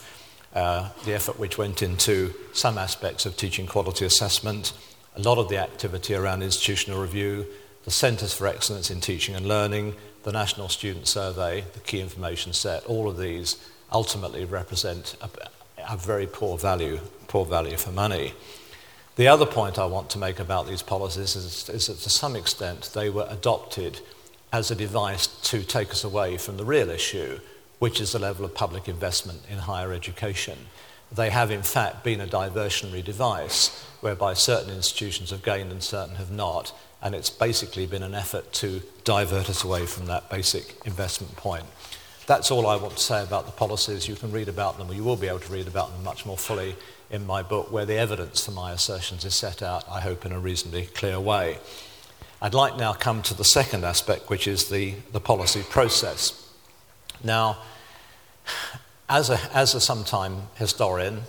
uh, 0.54 0.90
the 1.06 1.14
effort 1.14 1.40
which 1.40 1.58
went 1.58 1.82
into 1.82 2.34
some 2.54 2.78
aspects 2.78 3.26
of 3.26 3.36
teaching 3.36 3.66
quality 3.66 4.06
assessment, 4.06 4.74
a 5.16 5.22
lot 5.22 5.40
of 5.40 5.50
the 5.50 5.58
activity 5.58 6.14
around 6.14 6.44
institutional 6.44 7.02
review, 7.02 7.48
the 7.84 7.92
Centres 7.92 8.34
for 8.34 8.46
Excellence 8.46 8.92
in 8.92 9.02
Teaching 9.02 9.36
and 9.36 9.48
Learning, 9.48 9.96
the 10.22 10.32
National 10.32 10.70
Student 10.70 11.08
Survey, 11.08 11.66
the 11.74 11.80
key 11.80 12.00
information 12.00 12.54
set, 12.54 12.86
all 12.86 13.10
of 13.10 13.18
these 13.18 13.58
ultimately 13.92 14.46
represent 14.46 15.16
a, 15.22 15.30
have 15.82 16.06
very 16.06 16.28
poor 16.28 16.58
value, 16.58 17.00
poor 17.28 17.46
value 17.46 17.76
for 17.76 17.92
money. 17.92 18.34
The 19.16 19.28
other 19.28 19.46
point 19.46 19.78
I 19.78 19.86
want 19.86 20.10
to 20.12 20.18
make 20.18 20.40
about 20.40 20.68
these 20.68 20.82
policies 20.82 21.36
is, 21.36 21.70
is 21.70 21.88
that 21.88 21.98
to 22.00 22.10
some 22.10 22.36
extent 22.36 22.92
they 22.94 23.10
were 23.10 23.28
adopted 23.30 24.00
as 24.54 24.70
a 24.70 24.76
device 24.76 25.26
to 25.26 25.64
take 25.64 25.90
us 25.90 26.04
away 26.04 26.38
from 26.38 26.58
the 26.58 26.64
real 26.64 26.92
issue, 26.92 27.40
which 27.80 28.00
is 28.00 28.12
the 28.12 28.20
level 28.20 28.46
of 28.46 28.54
public 28.54 28.88
investment 28.88 29.42
in 29.50 29.58
higher 29.58 29.92
education. 29.92 30.58
They 31.12 31.32
have, 31.32 31.50
in 31.50 31.64
fact, 31.64 32.04
been 32.04 32.22
a 32.22 32.28
diversionary 32.28 33.04
device 33.04 33.84
whereby 34.02 34.36
certain 34.36 34.72
institutions 34.72 35.32
have 35.32 35.42
gained 35.42 35.72
and 35.72 35.82
certain 35.82 36.16
have 36.16 36.30
not, 36.30 36.72
and 37.02 37.16
it's 37.16 37.32
basically 37.32 37.88
been 37.88 38.04
an 38.04 38.14
effort 38.14 38.54
to 38.54 38.84
divert 39.04 39.50
us 39.50 39.64
away 39.64 39.88
from 39.88 40.06
that 40.06 40.30
basic 40.30 40.76
investment 40.86 41.36
point. 41.36 41.66
That's 42.28 42.52
all 42.52 42.68
I 42.68 42.76
want 42.76 42.96
to 42.96 43.04
say 43.04 43.24
about 43.24 43.48
the 43.48 43.52
policies. 43.52 44.08
You 44.08 44.16
can 44.16 44.32
read 44.32 44.50
about 44.50 44.78
them, 44.78 44.90
or 44.90 44.94
you 44.94 45.04
will 45.04 45.16
be 45.16 45.28
able 45.28 45.40
to 45.40 45.52
read 45.52 45.68
about 45.68 45.92
them 45.92 46.04
much 46.04 46.28
more 46.28 46.38
fully 46.38 46.76
in 47.10 47.26
my 47.26 47.42
book, 47.42 47.72
where 47.72 47.86
the 47.86 47.98
evidence 47.98 48.46
for 48.46 48.52
my 48.52 48.72
assertions 48.72 49.26
is 49.26 49.34
set 49.34 49.64
out, 49.64 49.84
I 49.90 50.00
hope, 50.00 50.28
in 50.28 50.32
a 50.32 50.40
reasonably 50.40 50.86
clear 50.86 51.20
way. 51.20 51.58
I'd 52.44 52.54
like 52.54 52.76
now 52.76 52.92
come 52.92 53.22
to 53.22 53.34
the 53.34 53.46
second 53.46 53.86
aspect, 53.86 54.30
which 54.30 54.50
is 54.50 54.68
the, 54.68 54.96
the 55.14 55.22
policy 55.22 55.64
process. 55.64 56.46
Now, 57.24 57.60
as 59.08 59.30
a, 59.30 59.40
as 59.56 59.74
a 59.76 59.80
sometime 59.80 60.50
historian, 60.56 61.22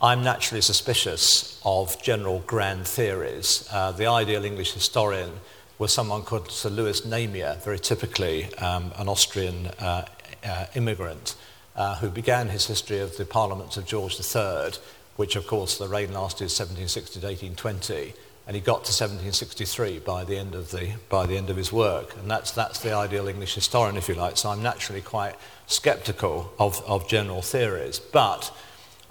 I'm 0.00 0.24
naturally 0.24 0.62
suspicious 0.62 1.60
of 1.66 2.02
general 2.02 2.42
grand 2.46 2.86
theories. 2.86 3.68
Uh, 3.70 3.92
the 3.92 4.06
ideal 4.06 4.46
English 4.46 4.72
historian 4.72 5.32
was 5.78 5.92
someone 5.92 6.22
called 6.22 6.50
Sir 6.50 6.70
Lewis 6.70 7.02
Namier, 7.02 7.62
very 7.62 7.78
typically 7.78 8.54
um, 8.54 8.90
an 8.96 9.10
Austrian 9.10 9.66
uh, 9.66 10.06
uh, 10.46 10.64
immigrant, 10.74 11.34
uh, 11.76 11.96
who 11.96 12.08
began 12.08 12.48
his 12.48 12.66
history 12.68 13.00
of 13.00 13.18
the 13.18 13.26
parliaments 13.26 13.76
of 13.76 13.84
George 13.84 14.18
III, 14.18 14.80
which 15.16 15.36
of 15.36 15.46
course 15.46 15.76
the 15.76 15.88
reign 15.88 16.14
lasted 16.14 16.44
1760 16.44 17.20
to 17.20 17.26
1820, 17.26 18.14
and 18.46 18.56
he 18.56 18.60
got 18.60 18.84
to 18.84 18.92
1763 18.92 20.00
by 20.00 20.24
the 20.24 20.36
end 20.36 20.54
of, 20.54 20.70
the, 20.70 20.94
by 21.08 21.26
the 21.26 21.36
end 21.36 21.48
of 21.48 21.56
his 21.56 21.72
work. 21.72 22.16
And 22.16 22.30
that's, 22.30 22.50
that's 22.50 22.80
the 22.80 22.92
ideal 22.92 23.28
English 23.28 23.54
historian, 23.54 23.96
if 23.96 24.08
you 24.08 24.14
like. 24.14 24.36
So 24.36 24.50
I'm 24.50 24.62
naturally 24.62 25.00
quite 25.00 25.36
sceptical 25.66 26.52
of, 26.58 26.82
of 26.86 27.08
general 27.08 27.42
theories. 27.42 28.00
But 28.00 28.52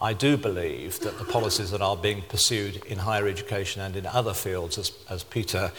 I 0.01 0.13
do 0.13 0.35
believe 0.35 0.99
that 0.99 1.17
the 1.17 1.25
policies 1.25 1.71
that 1.71 1.81
are 1.81 1.95
being 1.95 2.23
pursued 2.23 2.83
in 2.85 2.99
higher 2.99 3.27
education 3.27 3.81
and 3.81 3.95
in 3.95 4.05
other 4.05 4.33
fields, 4.33 4.77
as, 4.77 4.91
as 5.09 5.23
Peter 5.23 5.71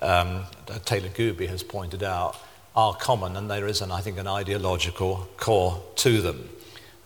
um, 0.00 0.44
Taylor 0.84 1.08
Gooby 1.08 1.48
has 1.48 1.62
pointed 1.62 2.02
out, 2.02 2.36
are 2.76 2.94
common, 2.94 3.36
and 3.36 3.50
there 3.50 3.66
is, 3.66 3.80
an, 3.80 3.90
I 3.90 4.00
think, 4.00 4.18
an 4.18 4.28
ideological 4.28 5.28
core 5.36 5.82
to 5.96 6.20
them. 6.20 6.48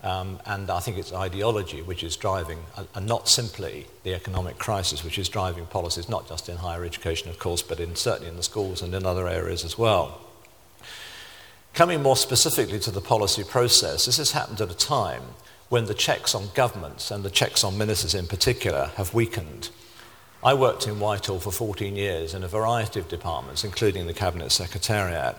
Um, 0.04 0.38
and 0.44 0.70
I 0.70 0.80
think 0.80 0.98
it's 0.98 1.14
ideology 1.14 1.80
which 1.80 2.04
is 2.04 2.14
driving, 2.14 2.58
uh, 2.76 2.84
and 2.94 3.06
not 3.06 3.26
simply 3.26 3.86
the 4.02 4.12
economic 4.12 4.58
crisis, 4.58 5.02
which 5.02 5.18
is 5.18 5.30
driving 5.30 5.64
policies, 5.64 6.10
not 6.10 6.28
just 6.28 6.50
in 6.50 6.58
higher 6.58 6.84
education, 6.84 7.30
of 7.30 7.38
course, 7.38 7.62
but 7.62 7.80
in, 7.80 7.96
certainly 7.96 8.28
in 8.28 8.36
the 8.36 8.42
schools 8.42 8.82
and 8.82 8.94
in 8.94 9.06
other 9.06 9.26
areas 9.26 9.64
as 9.64 9.78
well. 9.78 10.20
Coming 11.72 12.02
more 12.02 12.18
specifically 12.18 12.78
to 12.80 12.90
the 12.90 13.00
policy 13.00 13.44
process, 13.44 14.04
this 14.04 14.18
has 14.18 14.32
happened 14.32 14.60
at 14.60 14.70
a 14.70 14.76
time 14.76 15.22
when 15.70 15.86
the 15.86 15.94
checks 15.94 16.34
on 16.34 16.50
governments 16.54 17.10
and 17.10 17.24
the 17.24 17.30
checks 17.30 17.64
on 17.64 17.78
ministers 17.78 18.14
in 18.14 18.26
particular 18.26 18.90
have 18.96 19.14
weakened. 19.14 19.70
I 20.44 20.52
worked 20.52 20.86
in 20.86 21.00
Whitehall 21.00 21.40
for 21.40 21.50
14 21.50 21.96
years 21.96 22.34
in 22.34 22.44
a 22.44 22.48
variety 22.48 23.00
of 23.00 23.08
departments, 23.08 23.64
including 23.64 24.06
the 24.06 24.12
Cabinet 24.12 24.52
Secretariat. 24.52 25.36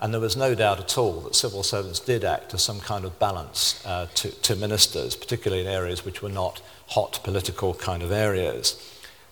And 0.00 0.14
there 0.14 0.20
was 0.20 0.36
no 0.36 0.54
doubt 0.54 0.80
at 0.80 0.96
all 0.96 1.20
that 1.20 1.34
civil 1.34 1.62
servants 1.62 2.00
did 2.00 2.24
act 2.24 2.54
as 2.54 2.62
some 2.62 2.80
kind 2.80 3.04
of 3.04 3.18
balance 3.18 3.84
uh, 3.84 4.06
to, 4.14 4.30
to 4.30 4.56
ministers, 4.56 5.14
particularly 5.14 5.62
in 5.62 5.68
areas 5.68 6.04
which 6.04 6.22
were 6.22 6.30
not 6.30 6.62
hot 6.88 7.20
political 7.22 7.74
kind 7.74 8.02
of 8.02 8.10
areas. 8.10 8.76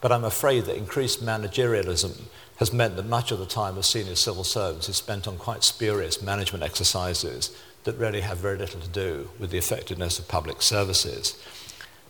But 0.00 0.12
I'm 0.12 0.24
afraid 0.24 0.64
that 0.66 0.76
increased 0.76 1.24
managerialism 1.24 2.22
has 2.58 2.72
meant 2.72 2.96
that 2.96 3.06
much 3.06 3.30
of 3.30 3.38
the 3.38 3.46
time 3.46 3.78
of 3.78 3.86
senior 3.86 4.14
civil 4.14 4.44
servants 4.44 4.88
is 4.88 4.96
spent 4.96 5.26
on 5.26 5.38
quite 5.38 5.64
spurious 5.64 6.20
management 6.20 6.64
exercises 6.64 7.56
that 7.84 7.96
really 7.96 8.20
have 8.20 8.38
very 8.38 8.58
little 8.58 8.80
to 8.80 8.88
do 8.88 9.30
with 9.38 9.50
the 9.50 9.58
effectiveness 9.58 10.18
of 10.18 10.28
public 10.28 10.60
services. 10.60 11.40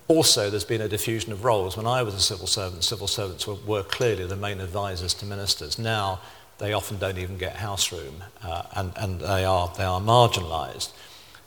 Also, 0.09 0.49
there's 0.49 0.65
been 0.65 0.81
a 0.81 0.89
diffusion 0.89 1.33
of 1.33 1.45
roles. 1.45 1.77
When 1.77 1.87
I 1.87 2.03
was 2.03 2.15
a 2.15 2.21
civil 2.21 2.47
servant, 2.47 2.83
civil 2.83 3.07
servants 3.07 3.47
were, 3.47 3.57
were 3.67 3.83
clearly 3.83 4.27
the 4.27 4.37
main 4.37 4.61
advisors 4.61 5.13
to 5.15 5.27
ministers. 5.27 5.79
Now, 5.79 6.21
they 6.59 6.73
often 6.73 6.99
don't 6.99 7.19
even 7.19 7.39
get 7.39 7.57
house 7.57 7.93
room, 7.93 8.25
uh, 8.43 8.63
and, 8.75 8.93
and 8.97 9.21
they, 9.21 9.45
are, 9.45 9.73
they 9.77 9.85
are 9.85 10.01
marginalised. 10.01 10.91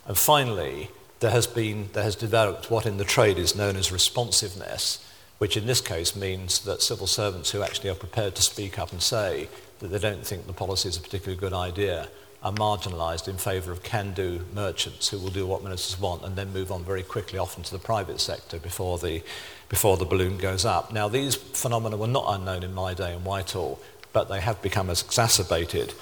And 0.05 0.17
finally, 0.17 0.89
there 1.19 1.31
has, 1.31 1.47
been, 1.47 1.89
there 1.93 2.03
has 2.03 2.15
developed 2.15 2.71
what 2.71 2.85
in 2.85 2.97
the 2.97 3.03
trade 3.03 3.37
is 3.37 3.55
known 3.55 3.75
as 3.75 3.91
responsiveness, 3.91 5.05
which 5.37 5.57
in 5.57 5.65
this 5.65 5.81
case 5.81 6.15
means 6.15 6.59
that 6.59 6.81
civil 6.81 7.07
servants 7.07 7.51
who 7.51 7.61
actually 7.61 7.89
are 7.89 7.95
prepared 7.95 8.35
to 8.35 8.41
speak 8.41 8.79
up 8.79 8.91
and 8.91 9.01
say 9.01 9.49
that 9.79 9.87
they 9.87 9.99
don't 9.99 10.25
think 10.25 10.47
the 10.47 10.53
policy 10.53 10.89
is 10.89 10.97
a 10.97 11.01
particularly 11.01 11.39
good 11.39 11.53
idea 11.53 12.07
are 12.43 12.51
marginalised 12.53 13.27
in 13.27 13.37
favour 13.37 13.71
of 13.71 13.83
can-do 13.83 14.41
merchants 14.53 15.09
who 15.09 15.19
will 15.19 15.29
do 15.29 15.45
what 15.45 15.63
ministers 15.63 15.99
want 15.99 16.23
and 16.23 16.35
then 16.35 16.51
move 16.51 16.71
on 16.71 16.83
very 16.83 17.03
quickly 17.03 17.37
often 17.37 17.61
to 17.61 17.71
the 17.71 17.79
private 17.79 18.19
sector 18.19 18.57
before 18.57 18.97
the, 18.97 19.21
before 19.69 19.95
the 19.97 20.05
balloon 20.05 20.37
goes 20.37 20.65
up. 20.65 20.91
Now, 20.91 21.07
these 21.07 21.35
phenomena 21.35 21.97
were 21.97 22.07
not 22.07 22.25
unknown 22.27 22.63
in 22.63 22.73
my 22.73 22.95
day 22.95 23.13
in 23.13 23.23
Whitehall 23.23 23.79
but 24.13 24.29
they 24.29 24.41
have 24.41 24.61
become 24.61 24.89
exacerbated 24.89 25.93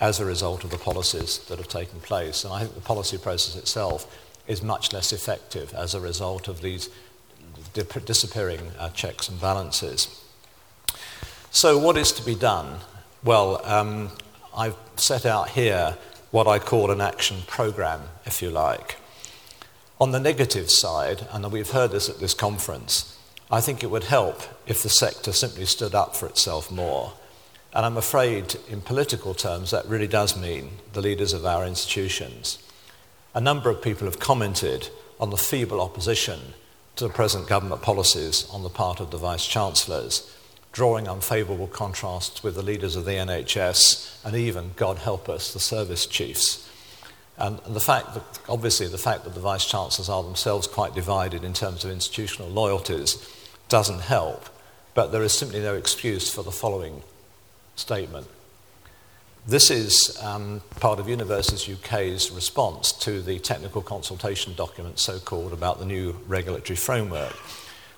as 0.00 0.20
a 0.20 0.24
result 0.24 0.64
of 0.64 0.70
the 0.70 0.78
policies 0.78 1.38
that 1.48 1.58
have 1.58 1.68
taken 1.68 2.00
place. 2.00 2.44
And 2.44 2.52
I 2.52 2.60
think 2.60 2.74
the 2.74 2.80
policy 2.80 3.18
process 3.18 3.56
itself 3.56 4.06
is 4.46 4.62
much 4.62 4.92
less 4.92 5.12
effective 5.12 5.74
as 5.74 5.94
a 5.94 6.00
result 6.00 6.48
of 6.48 6.62
these 6.62 6.88
disappearing 7.72 8.60
uh, 8.78 8.88
checks 8.90 9.28
and 9.28 9.40
balances. 9.40 10.24
So, 11.50 11.78
what 11.78 11.96
is 11.96 12.12
to 12.12 12.24
be 12.24 12.34
done? 12.34 12.80
Well, 13.24 13.64
um, 13.64 14.10
I've 14.56 14.76
set 14.96 15.26
out 15.26 15.50
here 15.50 15.96
what 16.30 16.46
I 16.46 16.58
call 16.58 16.90
an 16.90 17.00
action 17.00 17.38
program, 17.46 18.02
if 18.24 18.42
you 18.42 18.50
like. 18.50 18.96
On 20.00 20.12
the 20.12 20.20
negative 20.20 20.70
side, 20.70 21.26
and 21.32 21.50
we've 21.50 21.70
heard 21.70 21.90
this 21.90 22.08
at 22.08 22.20
this 22.20 22.34
conference, 22.34 23.16
I 23.50 23.60
think 23.60 23.82
it 23.82 23.90
would 23.90 24.04
help 24.04 24.42
if 24.66 24.82
the 24.82 24.88
sector 24.88 25.32
simply 25.32 25.64
stood 25.64 25.94
up 25.94 26.14
for 26.14 26.26
itself 26.26 26.70
more 26.70 27.14
and 27.74 27.84
I'm 27.84 27.96
afraid, 27.96 28.56
in 28.68 28.80
political 28.80 29.34
terms, 29.34 29.70
that 29.70 29.86
really 29.86 30.06
does 30.06 30.40
mean 30.40 30.70
the 30.94 31.02
leaders 31.02 31.32
of 31.32 31.44
our 31.44 31.66
institutions. 31.66 32.58
A 33.34 33.40
number 33.40 33.68
of 33.68 33.82
people 33.82 34.06
have 34.06 34.18
commented 34.18 34.88
on 35.20 35.30
the 35.30 35.36
feeble 35.36 35.80
opposition 35.80 36.54
to 36.96 37.04
the 37.04 37.12
present 37.12 37.46
government 37.46 37.82
policies 37.82 38.48
on 38.50 38.62
the 38.62 38.68
part 38.68 39.00
of 39.00 39.10
the 39.10 39.18
Vice 39.18 39.46
Chancellors, 39.46 40.34
drawing 40.72 41.06
unfavourable 41.06 41.66
contrasts 41.66 42.42
with 42.42 42.54
the 42.54 42.62
leaders 42.62 42.96
of 42.96 43.04
the 43.04 43.12
NHS 43.12 44.24
and 44.24 44.34
even, 44.34 44.72
God 44.76 44.98
help 44.98 45.28
us, 45.28 45.52
the 45.52 45.60
service 45.60 46.06
chiefs. 46.06 46.68
And 47.36 47.58
the 47.66 47.80
fact 47.80 48.14
that, 48.14 48.40
obviously, 48.48 48.88
the 48.88 48.98
fact 48.98 49.24
that 49.24 49.34
the 49.34 49.40
Vice 49.40 49.68
Chancellors 49.68 50.08
are 50.08 50.22
themselves 50.22 50.66
quite 50.66 50.94
divided 50.94 51.44
in 51.44 51.52
terms 51.52 51.84
of 51.84 51.90
institutional 51.90 52.48
loyalties 52.48 53.16
doesn't 53.68 54.00
help, 54.00 54.48
but 54.94 55.12
there 55.12 55.22
is 55.22 55.32
simply 55.32 55.60
no 55.60 55.74
excuse 55.74 56.32
for 56.32 56.42
the 56.42 56.50
following 56.50 57.02
statement. 57.78 58.26
This 59.46 59.70
is 59.70 60.18
um, 60.22 60.60
part 60.78 60.98
of 61.00 61.08
Universities 61.08 61.74
UK's 61.74 62.30
response 62.30 62.92
to 62.92 63.22
the 63.22 63.38
technical 63.38 63.80
consultation 63.80 64.54
document, 64.54 64.98
so 64.98 65.18
called, 65.18 65.52
about 65.52 65.78
the 65.78 65.86
new 65.86 66.16
regulatory 66.26 66.76
framework. 66.76 67.34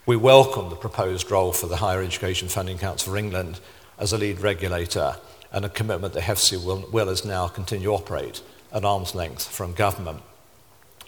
We 0.07 0.17
welcome 0.17 0.71
the 0.71 0.77
proposed 0.77 1.31
role 1.31 1.53
for 1.53 1.67
the 1.67 1.77
Higher 1.77 2.03
Education 2.03 2.49
Funding 2.49 2.79
Council 2.79 3.13
for 3.13 3.19
England 3.19 3.61
as 3.99 4.13
a 4.13 4.19
lead 4.19 4.41
regulator 4.41 5.17
and 5.53 5.65
a 5.65 5.69
commitment 5.69 6.15
that 6.15 6.23
HEFCE 6.23 6.65
will, 6.65 6.89
will 6.93 7.09
as 7.09 7.25
now 7.25 7.49
continue 7.49 7.89
to 7.89 7.95
operate 7.95 8.43
at 8.73 8.85
arm's 8.85 9.15
length 9.15 9.49
from 9.49 9.73
government. 9.73 10.23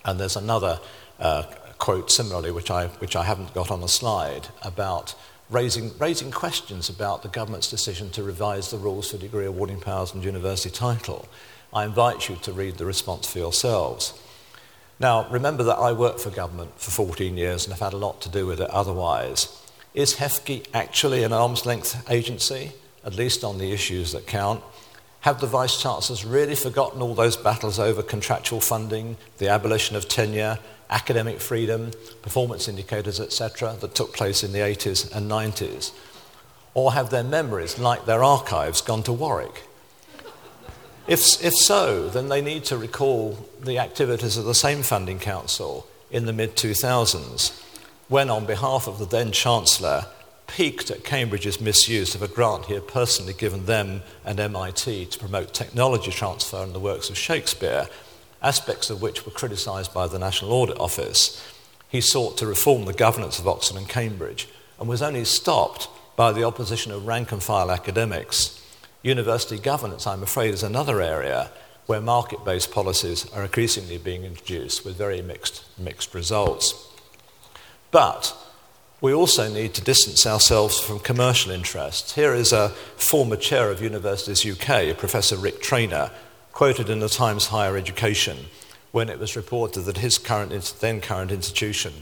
And 0.05 0.19
there's 0.19 0.37
another 0.37 0.81
uh, 1.21 1.45
quote 1.79 2.11
similarly, 2.11 2.51
which 2.51 2.71
I, 2.71 2.87
which 2.87 3.17
I 3.17 3.25
haven't 3.25 3.55
got 3.55 3.71
on 3.71 3.81
the 3.81 3.89
slide, 3.89 4.49
about 4.63 5.15
raising, 5.53 5.97
raising 5.99 6.31
questions 6.31 6.89
about 6.89 7.23
the 7.23 7.29
government's 7.29 7.71
decision 7.71 8.11
to 8.11 8.23
revise 8.23 8.71
the 8.71 8.79
rules 8.79 9.11
for 9.11 9.19
degree 9.19 9.47
awarding 9.47 9.81
powers 9.81 10.13
and 10.15 10.25
university 10.25 10.71
title. 10.71 11.29
I 11.73 11.85
invite 11.85 12.29
you 12.29 12.37
to 12.37 12.53
read 12.53 12.79
the 12.79 12.87
response 12.87 13.31
for 13.31 13.39
yourselves. 13.39 14.19
Now, 14.99 15.29
remember 15.31 15.63
that 15.65 15.79
I 15.79 15.93
worked 15.93 16.21
for 16.21 16.31
government 16.31 16.79
for 16.81 16.91
14 16.91 17.37
years 17.37 17.65
and 17.65 17.73
have 17.73 17.81
had 17.81 17.93
a 17.93 17.97
lot 17.97 18.21
to 18.23 18.29
do 18.29 18.47
with 18.47 18.61
it 18.61 18.71
otherwise. 18.71 19.61
Is 19.95 20.17
HEFCE 20.17 20.67
actually 20.73 21.23
an 21.23 21.33
arm's 21.33 21.67
length 21.67 22.11
agency, 22.11 22.73
at 23.05 23.15
least 23.15 23.45
on 23.45 23.59
the 23.59 23.73
issues 23.73 24.13
that 24.13 24.27
count? 24.27 24.63
Have 25.21 25.41
the 25.41 25.47
Vice 25.47 25.81
Chancellors 25.81 26.25
really 26.25 26.55
forgotten 26.55 27.03
all 27.03 27.15
those 27.15 27.37
battles 27.37 27.79
over 27.79 28.03
contractual 28.03 28.61
funding, 28.61 29.17
the 29.39 29.49
abolition 29.49 29.97
of 29.97 30.09
tenure, 30.09 30.59
academic 30.93 31.41
freedom, 31.41 31.91
performance 32.21 32.69
indicators, 32.69 33.19
etc., 33.19 33.77
that 33.81 33.95
took 33.95 34.13
place 34.13 34.45
in 34.45 34.53
the 34.53 34.59
80s 34.59 35.15
and 35.15 35.31
90s? 35.31 35.93
Or 36.75 36.93
have 36.93 37.11
their 37.11 37.25
memories, 37.25 37.79
like 37.79 38.05
their 38.05 38.23
archives, 38.23 38.81
gone 38.81 39.03
to 39.05 39.13
Warwick? 39.13 39.65
If, 41.09 41.43
if 41.45 41.53
so, 41.55 42.09
then 42.09 42.29
they 42.29 42.41
need 42.41 42.65
to 42.65 42.77
recall 42.77 43.49
the 43.61 43.79
activities 43.79 44.37
of 44.37 44.45
the 44.45 44.55
same 44.55 44.83
funding 44.83 45.19
council 45.19 45.87
in 46.11 46.27
the 46.27 46.33
mid 46.33 46.55
2000s, 46.55 47.61
when, 48.09 48.31
on 48.31 48.47
behalf 48.47 48.87
of 48.87 48.99
the 48.99 49.07
then 49.07 49.33
Chancellor, 49.33 50.07
piqued 50.47 50.91
at 50.91 51.03
Cambridge's 51.03 51.61
misuse 51.61 52.15
of 52.15 52.23
a 52.23 52.29
grant 52.29 52.67
he 52.67 52.75
had 52.75 52.87
personally 52.87 53.33
given 53.33 53.65
them 53.65 54.03
and 54.25 54.39
MIT 54.39 55.07
to 55.07 55.19
promote 55.19 55.55
technology 55.55 56.11
transfer 56.11 56.63
in 56.63 56.75
the 56.75 56.79
works 56.79 57.09
of 57.09 57.17
Shakespeare 57.17 57.89
aspects 58.43 58.91
of 58.91 59.01
which 59.01 59.25
were 59.25 59.33
criticised 59.33 59.95
by 59.95 60.07
the 60.07 60.19
National 60.19 60.53
Audit 60.53 60.79
Office, 60.79 61.43
he 61.89 62.01
sought 62.01 62.37
to 62.39 62.47
reform 62.47 62.85
the 62.85 62.93
governance 62.93 63.39
of 63.39 63.47
Oxford 63.47 63.77
and 63.77 63.89
Cambridge 63.89 64.49
and 64.81 64.89
was 64.89 65.03
only 65.03 65.25
stopped 65.25 65.89
by 66.17 66.33
the 66.33 66.45
opposition 66.45 66.93
of 66.93 67.07
rank 67.07 67.33
and 67.33 67.43
file 67.43 67.71
academics. 67.71 68.61
University 69.03 69.59
governance, 69.59 70.07
I'm 70.07 70.23
afraid, 70.23 70.55
is 70.55 70.63
another 70.63 71.01
area 71.01 71.51
where 71.87 72.01
market 72.01 72.45
based 72.45 72.71
policies 72.71 73.31
are 73.33 73.43
increasingly 73.43 73.99
being 73.99 74.25
introduced 74.25 74.85
with 74.85 74.97
very 74.97 75.21
mixed, 75.21 75.65
mixed 75.79 76.15
results. 76.15 76.89
But 77.91 78.35
we 79.01 79.13
also 79.13 79.53
need 79.53 79.75
to 79.75 79.83
distance 79.83 80.27
ourselves 80.27 80.79
from 80.79 81.01
commercial 81.01 81.51
interests. 81.51 82.15
Here 82.15 82.35
is 82.35 82.53
a 82.53 82.69
former 82.97 83.37
chair 83.37 83.71
of 83.71 83.83
Universities 83.83 84.47
UK, 84.47 84.97
Professor 84.97 85.37
Rick 85.37 85.61
Trainor, 85.61 86.11
quoted 86.53 86.91
in 86.91 87.01
the 87.01 87.09
Times 87.09 87.47
Higher 87.47 87.77
Education 87.77 88.47
when 88.91 89.09
it 89.09 89.19
was 89.19 89.37
reported 89.37 89.83
that 89.83 89.99
his 89.99 90.19
current, 90.19 90.53
then 90.81 91.01
current 91.01 91.33
institution, 91.33 91.93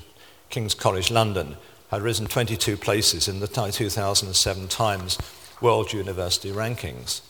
King's 0.49 0.75
College 0.75 1.11
London, 1.11 1.57
had 1.91 2.03
risen 2.03 2.27
22 2.27 2.77
places 2.77 3.29
in 3.29 3.41
the 3.41 3.47
2007 3.47 4.69
Times 4.69 5.19
World 5.61 5.93
University 5.93 6.51
Rankings. 6.51 7.21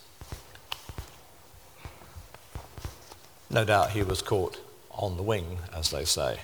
No 3.51 3.65
doubt 3.65 3.91
he 3.91 4.03
was 4.03 4.23
caught 4.23 4.59
on 4.91 5.17
the 5.17 5.23
wing, 5.23 5.59
as 5.75 5.91
they 5.91 6.05
say. 6.05 6.41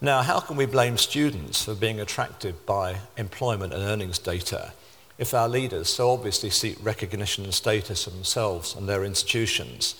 Now, 0.00 0.22
how 0.22 0.40
can 0.40 0.56
we 0.56 0.66
blame 0.66 0.96
students 0.96 1.64
for 1.64 1.74
being 1.74 2.00
attracted 2.00 2.66
by 2.66 2.96
employment 3.16 3.72
and 3.72 3.82
earnings 3.82 4.18
data 4.18 4.72
if 5.18 5.34
our 5.34 5.48
leaders 5.48 5.88
so 5.88 6.10
obviously 6.10 6.50
seek 6.50 6.76
recognition 6.84 7.44
and 7.44 7.54
status 7.54 8.04
for 8.04 8.10
themselves 8.10 8.74
and 8.74 8.88
their 8.88 9.04
institutions? 9.04 9.94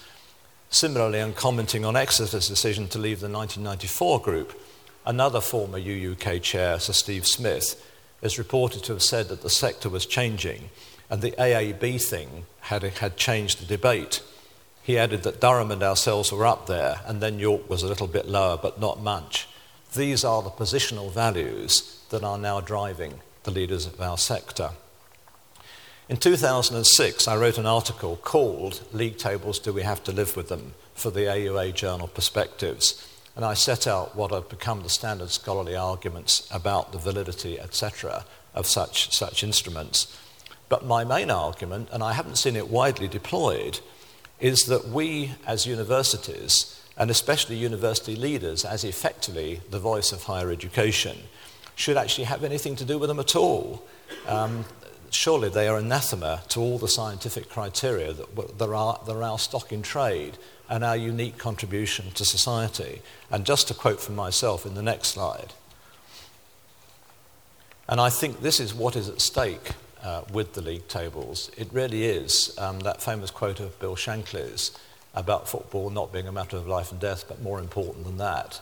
Similarly, 0.70 1.20
in 1.20 1.32
commenting 1.32 1.84
on 1.84 1.96
Exeter's 1.96 2.48
decision 2.48 2.88
to 2.88 2.98
leave 2.98 3.20
the 3.20 3.28
1994 3.28 4.20
group, 4.20 4.60
another 5.04 5.40
former 5.40 5.78
UUK 5.78 6.42
chair, 6.42 6.78
Sir 6.78 6.92
Steve 6.92 7.26
Smith, 7.26 7.82
is 8.22 8.38
reported 8.38 8.82
to 8.84 8.92
have 8.92 9.02
said 9.02 9.28
that 9.28 9.42
the 9.42 9.50
sector 9.50 9.88
was 9.88 10.06
changing 10.06 10.70
and 11.08 11.22
the 11.22 11.32
AAB 11.32 12.02
thing 12.02 12.46
had, 12.62 12.82
had 12.82 13.16
changed 13.16 13.60
the 13.60 13.66
debate. 13.66 14.22
He 14.82 14.98
added 14.98 15.22
that 15.22 15.40
Durham 15.40 15.70
and 15.70 15.82
ourselves 15.82 16.32
were 16.32 16.46
up 16.46 16.66
there, 16.66 17.00
and 17.06 17.20
then 17.20 17.38
York 17.38 17.68
was 17.68 17.82
a 17.82 17.88
little 17.88 18.06
bit 18.06 18.26
lower, 18.26 18.56
but 18.56 18.80
not 18.80 19.00
much. 19.00 19.48
These 19.94 20.24
are 20.24 20.42
the 20.42 20.50
positional 20.50 21.12
values 21.12 22.00
that 22.10 22.24
are 22.24 22.38
now 22.38 22.60
driving 22.60 23.20
the 23.44 23.50
leaders 23.50 23.86
of 23.86 24.00
our 24.00 24.18
sector. 24.18 24.70
In 26.08 26.18
2006, 26.18 27.26
I 27.26 27.36
wrote 27.36 27.58
an 27.58 27.66
article 27.66 28.14
called 28.14 28.86
League 28.92 29.18
Tables 29.18 29.58
Do 29.58 29.72
We 29.72 29.82
Have 29.82 30.04
to 30.04 30.12
Live 30.12 30.36
with 30.36 30.48
Them 30.48 30.74
for 30.94 31.10
the 31.10 31.22
AUA 31.22 31.74
journal 31.74 32.06
Perspectives. 32.06 33.04
And 33.34 33.44
I 33.44 33.54
set 33.54 33.88
out 33.88 34.14
what 34.14 34.30
have 34.30 34.48
become 34.48 34.84
the 34.84 34.88
standard 34.88 35.30
scholarly 35.30 35.74
arguments 35.74 36.48
about 36.52 36.92
the 36.92 36.98
validity, 36.98 37.58
etc., 37.58 38.24
of 38.54 38.68
such, 38.68 39.12
such 39.12 39.42
instruments. 39.42 40.16
But 40.68 40.86
my 40.86 41.02
main 41.02 41.28
argument, 41.28 41.88
and 41.90 42.04
I 42.04 42.12
haven't 42.12 42.38
seen 42.38 42.54
it 42.54 42.70
widely 42.70 43.08
deployed, 43.08 43.80
is 44.38 44.66
that 44.66 44.86
we 44.86 45.32
as 45.44 45.66
universities, 45.66 46.80
and 46.96 47.10
especially 47.10 47.56
university 47.56 48.14
leaders 48.14 48.64
as 48.64 48.84
effectively 48.84 49.60
the 49.70 49.80
voice 49.80 50.12
of 50.12 50.22
higher 50.22 50.52
education, 50.52 51.18
should 51.74 51.96
actually 51.96 52.24
have 52.24 52.44
anything 52.44 52.76
to 52.76 52.84
do 52.84 52.96
with 52.96 53.08
them 53.08 53.18
at 53.18 53.34
all. 53.34 53.84
Um, 54.28 54.64
surely 55.10 55.48
they 55.48 55.68
are 55.68 55.78
anathema 55.78 56.42
to 56.48 56.60
all 56.60 56.78
the 56.78 56.88
scientific 56.88 57.48
criteria 57.48 58.12
that, 58.12 58.58
that, 58.58 58.68
are, 58.70 59.00
that 59.06 59.12
are 59.12 59.22
our 59.22 59.38
stock 59.38 59.72
in 59.72 59.82
trade 59.82 60.38
and 60.68 60.84
our 60.84 60.96
unique 60.96 61.38
contribution 61.38 62.10
to 62.12 62.24
society. 62.24 63.02
And 63.30 63.44
just 63.44 63.68
to 63.68 63.74
quote 63.74 64.00
from 64.00 64.16
myself 64.16 64.66
in 64.66 64.74
the 64.74 64.82
next 64.82 65.08
slide, 65.08 65.52
and 67.88 68.00
I 68.00 68.10
think 68.10 68.40
this 68.40 68.58
is 68.58 68.74
what 68.74 68.96
is 68.96 69.08
at 69.08 69.20
stake 69.20 69.70
uh, 70.02 70.22
with 70.32 70.54
the 70.54 70.60
league 70.60 70.88
tables. 70.88 71.50
It 71.56 71.68
really 71.72 72.04
is 72.04 72.56
um, 72.58 72.80
that 72.80 73.00
famous 73.00 73.30
quote 73.30 73.60
of 73.60 73.78
Bill 73.78 73.94
Shankly's 73.94 74.76
about 75.14 75.48
football 75.48 75.90
not 75.90 76.12
being 76.12 76.26
a 76.26 76.32
matter 76.32 76.56
of 76.56 76.66
life 76.66 76.90
and 76.90 77.00
death, 77.00 77.24
but 77.28 77.40
more 77.42 77.58
important 77.58 78.04
than 78.04 78.18
that. 78.18 78.60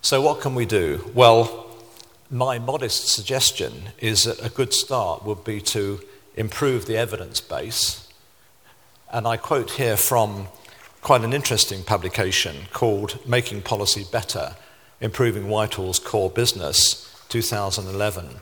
So, 0.00 0.20
what 0.22 0.40
can 0.40 0.54
we 0.54 0.66
do? 0.66 1.10
Well, 1.14 1.65
my 2.30 2.58
modest 2.58 3.08
suggestion 3.08 3.90
is 3.98 4.24
that 4.24 4.44
a 4.44 4.50
good 4.50 4.72
start 4.72 5.24
would 5.24 5.44
be 5.44 5.60
to 5.60 6.00
improve 6.34 6.86
the 6.86 6.96
evidence 6.96 7.40
base. 7.40 8.08
And 9.12 9.26
I 9.26 9.36
quote 9.36 9.72
here 9.72 9.96
from 9.96 10.48
quite 11.02 11.22
an 11.22 11.32
interesting 11.32 11.84
publication 11.84 12.66
called 12.72 13.24
Making 13.26 13.62
Policy 13.62 14.04
Better 14.10 14.56
Improving 15.00 15.48
Whitehall's 15.48 15.98
Core 15.98 16.30
Business, 16.30 17.08
2011, 17.28 18.40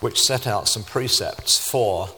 which 0.00 0.20
set 0.20 0.46
out 0.46 0.66
some 0.66 0.82
precepts 0.82 1.58
for 1.58 2.08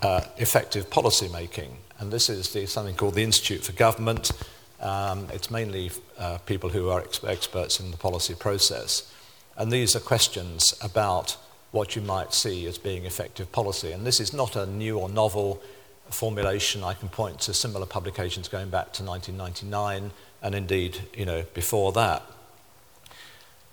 uh, 0.00 0.22
effective 0.38 0.90
policy 0.90 1.28
making. 1.28 1.76
And 1.98 2.12
this 2.12 2.28
is 2.28 2.52
the, 2.52 2.66
something 2.66 2.94
called 2.94 3.14
the 3.14 3.22
Institute 3.22 3.64
for 3.64 3.72
Government. 3.72 4.30
Um, 4.80 5.26
it's 5.32 5.50
mainly 5.50 5.90
uh, 6.18 6.38
people 6.46 6.70
who 6.70 6.88
are 6.90 7.00
ex- 7.00 7.24
experts 7.24 7.80
in 7.80 7.90
the 7.90 7.96
policy 7.96 8.34
process. 8.34 9.12
And 9.56 9.72
these 9.72 9.96
are 9.96 10.00
questions 10.00 10.74
about 10.82 11.36
what 11.70 11.96
you 11.96 12.02
might 12.02 12.32
see 12.32 12.66
as 12.66 12.78
being 12.78 13.04
effective 13.04 13.50
policy. 13.52 13.92
And 13.92 14.06
this 14.06 14.20
is 14.20 14.32
not 14.32 14.56
a 14.56 14.66
new 14.66 14.98
or 14.98 15.08
novel 15.08 15.62
formulation. 16.10 16.84
I 16.84 16.94
can 16.94 17.08
point 17.08 17.40
to 17.40 17.54
similar 17.54 17.86
publications 17.86 18.48
going 18.48 18.70
back 18.70 18.92
to 18.94 19.04
1999 19.04 20.12
and 20.42 20.54
indeed, 20.54 21.00
you 21.14 21.24
know, 21.24 21.44
before 21.54 21.92
that. 21.92 22.22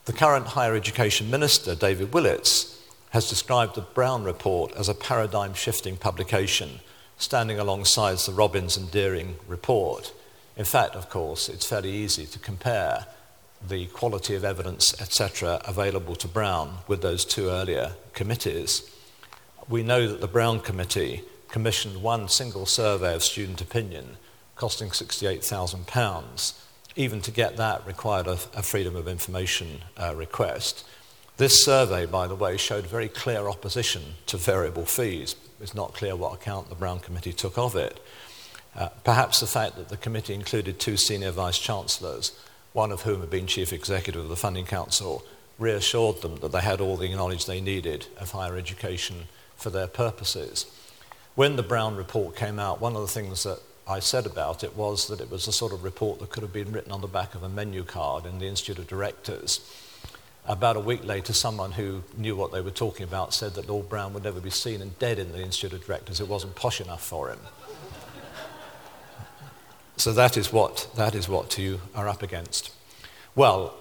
The 0.05 0.13
current 0.13 0.47
higher 0.47 0.75
education 0.75 1.29
minister, 1.29 1.75
David 1.75 2.11
Willetts, 2.11 2.79
has 3.11 3.29
described 3.29 3.75
the 3.75 3.81
Browne 3.81 4.23
Report 4.23 4.73
as 4.75 4.89
a 4.89 4.95
paradigm 4.95 5.53
shifting 5.53 5.97
publication, 5.97 6.79
standing 7.17 7.59
alongside 7.59 8.17
the 8.17 8.33
Robbins 8.33 8.75
and 8.75 8.89
Dearing 8.91 9.35
report. 9.47 10.13
In 10.57 10.65
fact, 10.65 10.95
of 10.95 11.09
course, 11.09 11.47
it's 11.47 11.65
fairly 11.65 11.91
easy 11.91 12.25
to 12.25 12.39
compare 12.39 13.05
the 13.67 13.87
quality 13.87 14.35
of 14.35 14.43
evidence, 14.43 14.99
etc., 15.01 15.61
available 15.65 16.15
to 16.15 16.27
Browne 16.27 16.79
with 16.87 17.01
those 17.01 17.25
two 17.25 17.49
earlier 17.49 17.93
committees. 18.13 18.89
We 19.69 19.83
know 19.83 20.07
that 20.07 20.21
the 20.21 20.27
Browne 20.27 20.59
Committee 20.59 21.23
commissioned 21.49 22.01
one 22.01 22.27
single 22.27 22.65
survey 22.65 23.13
of 23.15 23.23
student 23.23 23.61
opinion 23.61 24.17
costing 24.55 24.89
£68,000. 24.89 26.53
Even 26.95 27.21
to 27.21 27.31
get 27.31 27.57
that 27.57 27.85
required 27.87 28.27
a, 28.27 28.37
a 28.55 28.61
Freedom 28.61 28.95
of 28.95 29.07
Information 29.07 29.81
uh, 29.97 30.13
request. 30.15 30.85
This 31.37 31.63
survey, 31.63 32.05
by 32.05 32.27
the 32.27 32.35
way, 32.35 32.57
showed 32.57 32.85
very 32.85 33.07
clear 33.07 33.49
opposition 33.49 34.01
to 34.27 34.37
variable 34.37 34.85
fees. 34.85 35.35
It's 35.59 35.73
not 35.73 35.93
clear 35.93 36.15
what 36.15 36.33
account 36.33 36.69
the 36.69 36.75
Browne 36.75 36.99
Committee 36.99 37.33
took 37.33 37.57
of 37.57 37.75
it. 37.75 37.99
Uh, 38.75 38.89
perhaps 39.03 39.39
the 39.39 39.47
fact 39.47 39.75
that 39.75 39.89
the 39.89 39.97
committee 39.97 40.33
included 40.33 40.79
two 40.79 40.97
senior 40.97 41.31
vice 41.31 41.57
chancellors 41.57 42.31
one 42.73 42.91
of 42.91 43.03
whom 43.03 43.21
had 43.21 43.29
been 43.29 43.47
chief 43.47 43.71
executive 43.71 44.23
of 44.23 44.29
the 44.29 44.35
Funding 44.35 44.65
Council, 44.65 45.23
reassured 45.59 46.21
them 46.21 46.37
that 46.37 46.51
they 46.51 46.61
had 46.61 46.81
all 46.81 46.97
the 46.97 47.13
knowledge 47.13 47.45
they 47.45 47.61
needed 47.61 48.07
of 48.19 48.31
higher 48.31 48.57
education 48.57 49.27
for 49.55 49.69
their 49.69 49.87
purposes. 49.87 50.65
When 51.35 51.55
the 51.55 51.63
Browne 51.63 51.95
report 51.95 52.35
came 52.35 52.59
out, 52.59 52.81
one 52.81 52.95
of 52.95 53.01
the 53.01 53.07
things 53.07 53.43
that 53.43 53.59
I 53.87 53.99
said 53.99 54.25
about 54.25 54.63
it 54.63 54.75
was 54.75 55.07
that 55.07 55.21
it 55.21 55.29
was 55.29 55.45
the 55.45 55.51
sort 55.51 55.73
of 55.73 55.83
report 55.83 56.19
that 56.19 56.29
could 56.29 56.43
have 56.43 56.53
been 56.53 56.71
written 56.71 56.91
on 56.91 57.01
the 57.01 57.07
back 57.07 57.35
of 57.35 57.43
a 57.43 57.49
menu 57.49 57.83
card 57.83 58.25
in 58.25 58.39
the 58.39 58.47
Institute 58.47 58.79
of 58.79 58.87
Directors. 58.87 59.59
About 60.45 60.75
a 60.75 60.81
week 60.81 61.05
later, 61.05 61.33
someone 61.33 61.73
who 61.73 62.03
knew 62.17 62.35
what 62.35 62.51
they 62.51 62.61
were 62.61 62.71
talking 62.71 63.03
about 63.03 63.33
said 63.33 63.53
that 63.53 63.69
Lord 63.69 63.89
Browne 63.89 64.13
would 64.13 64.23
never 64.23 64.41
be 64.41 64.49
seen 64.49 64.81
and 64.81 64.97
dead 64.99 65.19
in 65.19 65.31
the 65.31 65.41
Institute 65.41 65.73
of 65.73 65.85
Directors. 65.85 66.19
It 66.19 66.27
wasn't 66.27 66.55
posh 66.55 66.81
enough 66.81 67.05
for 67.05 67.29
him. 67.29 67.39
So 69.97 70.11
that 70.13 70.37
is 70.37 70.51
what, 70.51 70.89
that 70.95 71.15
is 71.15 71.29
what 71.29 71.57
you 71.57 71.81
are 71.95 72.07
up 72.07 72.23
against. 72.23 72.71
Well, 73.35 73.75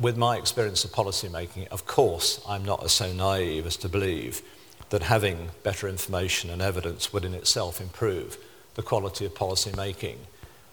with 0.00 0.16
my 0.16 0.36
experience 0.36 0.84
of 0.84 0.92
policy 0.92 1.28
making, 1.28 1.68
of 1.68 1.86
course, 1.86 2.40
I'm 2.46 2.64
not 2.64 2.90
so 2.90 3.12
naive 3.12 3.66
as 3.66 3.76
to 3.78 3.88
believe 3.88 4.42
that 4.90 5.04
having 5.04 5.50
better 5.62 5.88
information 5.88 6.50
and 6.50 6.60
evidence 6.60 7.12
would 7.12 7.24
in 7.24 7.34
itself 7.34 7.80
improve 7.80 8.36
the 8.74 8.82
quality 8.82 9.24
of 9.24 9.34
policy 9.34 9.72
making. 9.76 10.18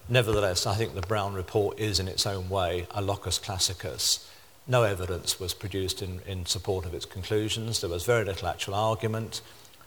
Nevertheless, 0.08 0.66
I 0.66 0.74
think 0.74 0.94
the 0.94 1.00
Browne 1.00 1.34
report 1.34 1.78
is 1.78 1.98
in 1.98 2.08
its 2.08 2.26
own 2.26 2.48
way 2.48 2.86
a 2.90 3.00
locus 3.00 3.38
classicus. 3.38 4.28
No 4.66 4.82
evidence 4.82 5.40
was 5.40 5.54
produced 5.54 6.02
in, 6.02 6.20
in 6.26 6.46
support 6.46 6.84
of 6.84 6.94
its 6.94 7.06
conclusions. 7.06 7.80
There 7.80 7.90
was 7.90 8.04
very 8.04 8.24
little 8.24 8.48
actual 8.48 8.74
argument. 8.74 9.40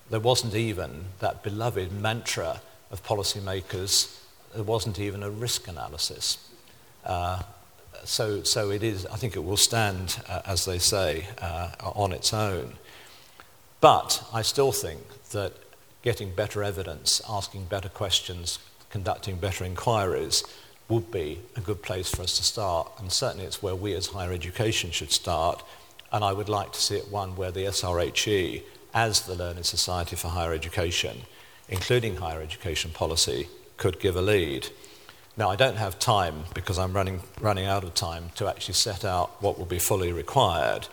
There 0.10 0.20
wasn't 0.20 0.56
even 0.56 1.06
that 1.20 1.44
beloved 1.44 1.92
mantra 1.92 2.62
of 2.92 3.04
policymakers 3.04 4.20
there 4.56 4.64
wasn't 4.64 5.00
even 5.00 5.22
a 5.22 5.30
risk 5.30 5.68
analysis. 5.68 6.50
Uh, 7.06 7.44
so, 8.04 8.44
so 8.44 8.72
it 8.72 8.84
is, 8.84 9.06
I 9.06 9.18
think 9.18 9.36
it 9.36 9.44
will 9.44 9.58
stand, 9.58 10.22
uh, 10.30 10.42
as 10.46 10.66
they 10.66 10.80
say, 10.80 11.28
uh, 11.42 11.72
on 11.82 12.12
its 12.12 12.34
own. 12.34 12.74
But 13.82 14.24
I 14.34 14.42
still 14.42 14.72
think 14.72 15.02
that 15.32 15.54
getting 16.02 16.34
better 16.34 16.64
evidence, 16.64 17.22
asking 17.28 17.66
better 17.66 17.90
questions, 17.90 18.60
conducting 18.90 19.36
better 19.36 19.66
inquiries 19.66 20.44
would 20.88 21.12
be 21.12 21.40
a 21.56 21.62
good 21.62 21.82
place 21.82 22.10
for 22.10 22.22
us 22.22 22.38
to 22.38 22.44
start. 22.44 22.92
And 23.00 23.12
certainly 23.12 23.46
it's 23.46 23.62
where 23.62 23.76
we 23.76 23.94
as 23.94 24.08
higher 24.08 24.32
education 24.32 24.92
should 24.92 25.12
start. 25.12 25.64
And 26.12 26.24
I 26.24 26.32
would 26.32 26.50
like 26.50 26.72
to 26.74 26.82
see 26.82 26.96
it 26.96 27.12
one 27.12 27.36
where 27.36 27.52
the 27.52 27.66
SRHE, 27.66 28.64
as 28.94 29.22
the 29.22 29.36
Learned 29.36 29.66
Society 29.66 30.16
for 30.16 30.30
Higher 30.30 30.54
Education, 30.54 31.24
including 31.68 32.18
higher 32.18 32.42
education 32.42 32.92
policy, 32.92 33.48
could 33.78 34.00
give 34.00 34.16
a 34.16 34.22
lead. 34.22 34.70
Now, 35.38 35.50
I 35.50 35.58
don't 35.58 35.76
have 35.76 36.00
time 36.00 36.44
because 36.54 36.80
I'm 36.80 36.94
running, 36.94 37.22
running 37.42 37.66
out 37.66 37.84
of 37.84 37.94
time 37.94 38.30
to 38.36 38.48
actually 38.48 38.76
set 38.76 39.04
out 39.04 39.42
what 39.42 39.58
will 39.58 39.66
be 39.66 39.80
fully 39.80 40.14
required. 40.14 40.88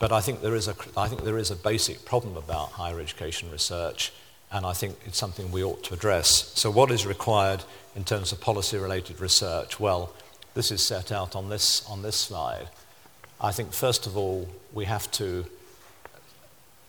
But 0.00 0.10
I 0.10 0.20
think, 0.20 0.40
there 0.40 0.56
is 0.56 0.66
a, 0.66 0.74
I 0.96 1.06
think 1.06 1.22
there 1.22 1.38
is 1.38 1.50
a 1.52 1.56
basic 1.56 2.04
problem 2.04 2.36
about 2.36 2.72
higher 2.72 2.98
education 2.98 3.50
research, 3.50 4.12
and 4.50 4.66
I 4.66 4.72
think 4.72 4.96
it's 5.04 5.18
something 5.18 5.52
we 5.52 5.62
ought 5.62 5.84
to 5.84 5.94
address. 5.94 6.52
So, 6.58 6.70
what 6.70 6.90
is 6.90 7.06
required 7.06 7.62
in 7.94 8.02
terms 8.02 8.32
of 8.32 8.40
policy 8.40 8.76
related 8.76 9.20
research? 9.20 9.78
Well, 9.78 10.12
this 10.54 10.72
is 10.72 10.84
set 10.84 11.12
out 11.12 11.36
on 11.36 11.48
this, 11.48 11.86
on 11.88 12.02
this 12.02 12.16
slide. 12.16 12.68
I 13.40 13.52
think, 13.52 13.72
first 13.72 14.06
of 14.06 14.16
all, 14.16 14.48
we 14.72 14.86
have 14.86 15.08
to 15.12 15.44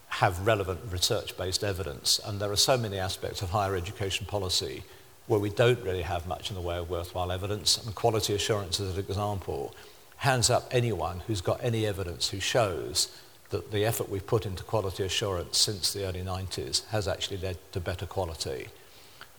have 0.07 0.47
relevant 0.47 0.79
research 0.89 1.37
based 1.37 1.63
evidence, 1.63 2.19
and 2.25 2.39
there 2.39 2.51
are 2.51 2.57
so 2.57 2.75
many 2.75 2.97
aspects 2.97 3.43
of 3.43 3.51
higher 3.51 3.75
education 3.75 4.25
policy 4.25 4.83
where 5.27 5.39
we 5.39 5.49
don't 5.49 5.81
really 5.81 6.01
have 6.01 6.27
much 6.27 6.49
in 6.49 6.55
the 6.55 6.61
way 6.61 6.77
of 6.77 6.89
worthwhile 6.89 7.31
evidence, 7.31 7.77
and 7.77 7.95
quality 7.95 8.33
assurance 8.33 8.79
is 8.79 8.97
an 8.97 9.03
example. 9.03 9.73
Hands 10.17 10.49
up 10.49 10.67
anyone 10.71 11.21
who's 11.27 11.41
got 11.41 11.63
any 11.63 11.85
evidence 11.85 12.29
who 12.29 12.39
shows 12.39 13.09
that 13.49 13.71
the 13.71 13.85
effort 13.85 14.09
we've 14.09 14.25
put 14.25 14.45
into 14.45 14.63
quality 14.63 15.03
assurance 15.03 15.57
since 15.57 15.93
the 15.93 16.05
early 16.05 16.21
90s 16.21 16.87
has 16.87 17.07
actually 17.07 17.37
led 17.37 17.57
to 17.71 17.79
better 17.79 18.05
quality. 18.05 18.67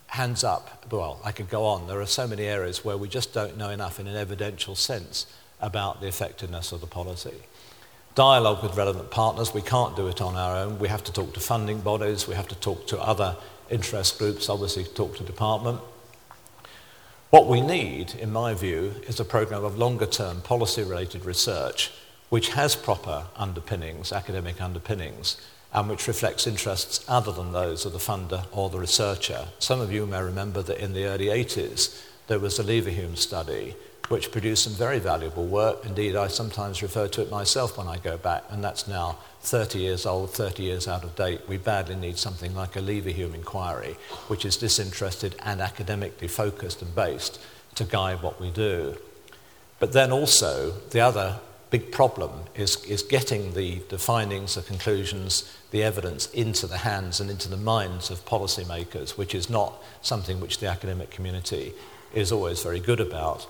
Hands 0.08 0.44
up, 0.44 0.86
well, 0.90 1.20
I 1.24 1.32
could 1.32 1.48
go 1.48 1.64
on. 1.64 1.86
There 1.86 2.00
are 2.00 2.06
so 2.06 2.26
many 2.26 2.44
areas 2.44 2.84
where 2.84 2.96
we 2.98 3.08
just 3.08 3.32
don't 3.32 3.56
know 3.56 3.70
enough 3.70 3.98
in 3.98 4.06
an 4.06 4.16
evidential 4.16 4.74
sense 4.74 5.26
about 5.60 6.00
the 6.00 6.08
effectiveness 6.08 6.72
of 6.72 6.80
the 6.80 6.86
policy. 6.86 7.34
Dialogue 8.14 8.62
with 8.62 8.76
relevant 8.76 9.10
partners, 9.10 9.54
we 9.54 9.62
can't 9.62 9.96
do 9.96 10.06
it 10.08 10.20
on 10.20 10.36
our 10.36 10.54
own. 10.54 10.78
We 10.78 10.88
have 10.88 11.02
to 11.04 11.12
talk 11.12 11.32
to 11.32 11.40
funding 11.40 11.80
bodies, 11.80 12.28
we 12.28 12.34
have 12.34 12.48
to 12.48 12.54
talk 12.56 12.86
to 12.88 13.00
other 13.00 13.36
interest 13.72 14.18
groups, 14.18 14.48
obviously 14.48 14.84
talk 14.84 15.16
to 15.16 15.24
department. 15.24 15.80
What 17.30 17.48
we 17.48 17.60
need, 17.60 18.14
in 18.14 18.30
my 18.30 18.52
view, 18.52 18.94
is 19.08 19.18
a 19.18 19.24
program 19.24 19.64
of 19.64 19.78
longer 19.78 20.06
term 20.06 20.42
policy 20.42 20.82
related 20.82 21.24
research 21.24 21.90
which 22.28 22.48
has 22.48 22.74
proper 22.74 23.26
underpinnings, 23.36 24.10
academic 24.10 24.58
underpinnings, 24.58 25.36
and 25.74 25.88
which 25.88 26.08
reflects 26.08 26.46
interests 26.46 27.04
other 27.06 27.30
than 27.30 27.52
those 27.52 27.84
of 27.84 27.92
the 27.92 27.98
funder 27.98 28.46
or 28.52 28.70
the 28.70 28.78
researcher. 28.78 29.48
Some 29.58 29.80
of 29.80 29.92
you 29.92 30.06
may 30.06 30.22
remember 30.22 30.62
that 30.62 30.82
in 30.82 30.94
the 30.94 31.04
early 31.04 31.26
80s 31.26 32.02
there 32.28 32.38
was 32.38 32.58
a 32.58 32.64
Leverhulme 32.64 33.18
study 33.18 33.74
which 34.12 34.30
produced 34.30 34.64
some 34.64 34.74
very 34.74 34.98
valuable 34.98 35.46
work. 35.46 35.86
Indeed, 35.86 36.16
I 36.16 36.26
sometimes 36.26 36.82
refer 36.82 37.08
to 37.08 37.22
it 37.22 37.30
myself 37.30 37.78
when 37.78 37.88
I 37.88 37.96
go 37.96 38.18
back, 38.18 38.44
and 38.50 38.62
that's 38.62 38.86
now 38.86 39.16
30 39.40 39.78
years 39.78 40.04
old, 40.04 40.34
30 40.34 40.62
years 40.62 40.86
out 40.86 41.02
of 41.02 41.16
date. 41.16 41.48
We 41.48 41.56
badly 41.56 41.96
need 41.96 42.18
something 42.18 42.54
like 42.54 42.76
a 42.76 42.80
Leverhulme 42.80 43.34
inquiry, 43.34 43.96
which 44.28 44.44
is 44.44 44.58
disinterested 44.58 45.34
and 45.42 45.62
academically 45.62 46.28
focused 46.28 46.82
and 46.82 46.94
based 46.94 47.40
to 47.76 47.84
guide 47.84 48.20
what 48.20 48.38
we 48.38 48.50
do. 48.50 48.98
But 49.80 49.94
then 49.94 50.12
also, 50.12 50.72
the 50.90 51.00
other 51.00 51.40
big 51.70 51.90
problem 51.90 52.32
is, 52.54 52.84
is 52.84 53.02
getting 53.02 53.54
the, 53.54 53.78
the 53.88 53.96
findings, 53.96 54.56
the 54.56 54.60
conclusions, 54.60 55.50
the 55.70 55.82
evidence 55.82 56.26
into 56.32 56.66
the 56.66 56.76
hands 56.76 57.18
and 57.18 57.30
into 57.30 57.48
the 57.48 57.56
minds 57.56 58.10
of 58.10 58.26
policymakers, 58.26 59.16
which 59.16 59.34
is 59.34 59.48
not 59.48 59.82
something 60.02 60.38
which 60.38 60.58
the 60.58 60.66
academic 60.66 61.10
community 61.10 61.72
is 62.12 62.30
always 62.30 62.62
very 62.62 62.78
good 62.78 63.00
about. 63.00 63.46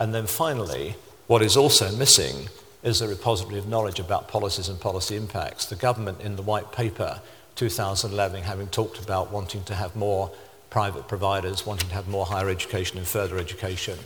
And 0.00 0.14
then 0.14 0.26
finally, 0.26 0.96
what 1.26 1.42
is 1.42 1.58
also 1.58 1.94
missing 1.94 2.48
is 2.82 3.02
a 3.02 3.08
repository 3.08 3.58
of 3.58 3.68
knowledge 3.68 4.00
about 4.00 4.28
policies 4.28 4.68
and 4.68 4.80
policy 4.80 5.14
impacts. 5.14 5.66
The 5.66 5.76
government 5.76 6.22
in 6.22 6.36
the 6.36 6.42
white 6.42 6.72
paper 6.72 7.20
2011 7.56 8.42
having 8.42 8.68
talked 8.68 8.98
about 8.98 9.30
wanting 9.30 9.62
to 9.64 9.74
have 9.74 9.94
more 9.94 10.30
private 10.70 11.06
providers, 11.06 11.66
wanting 11.66 11.90
to 11.90 11.94
have 11.94 12.08
more 12.08 12.24
higher 12.24 12.48
education 12.48 12.96
and 12.96 13.06
further 13.06 13.36
education, 13.36 13.98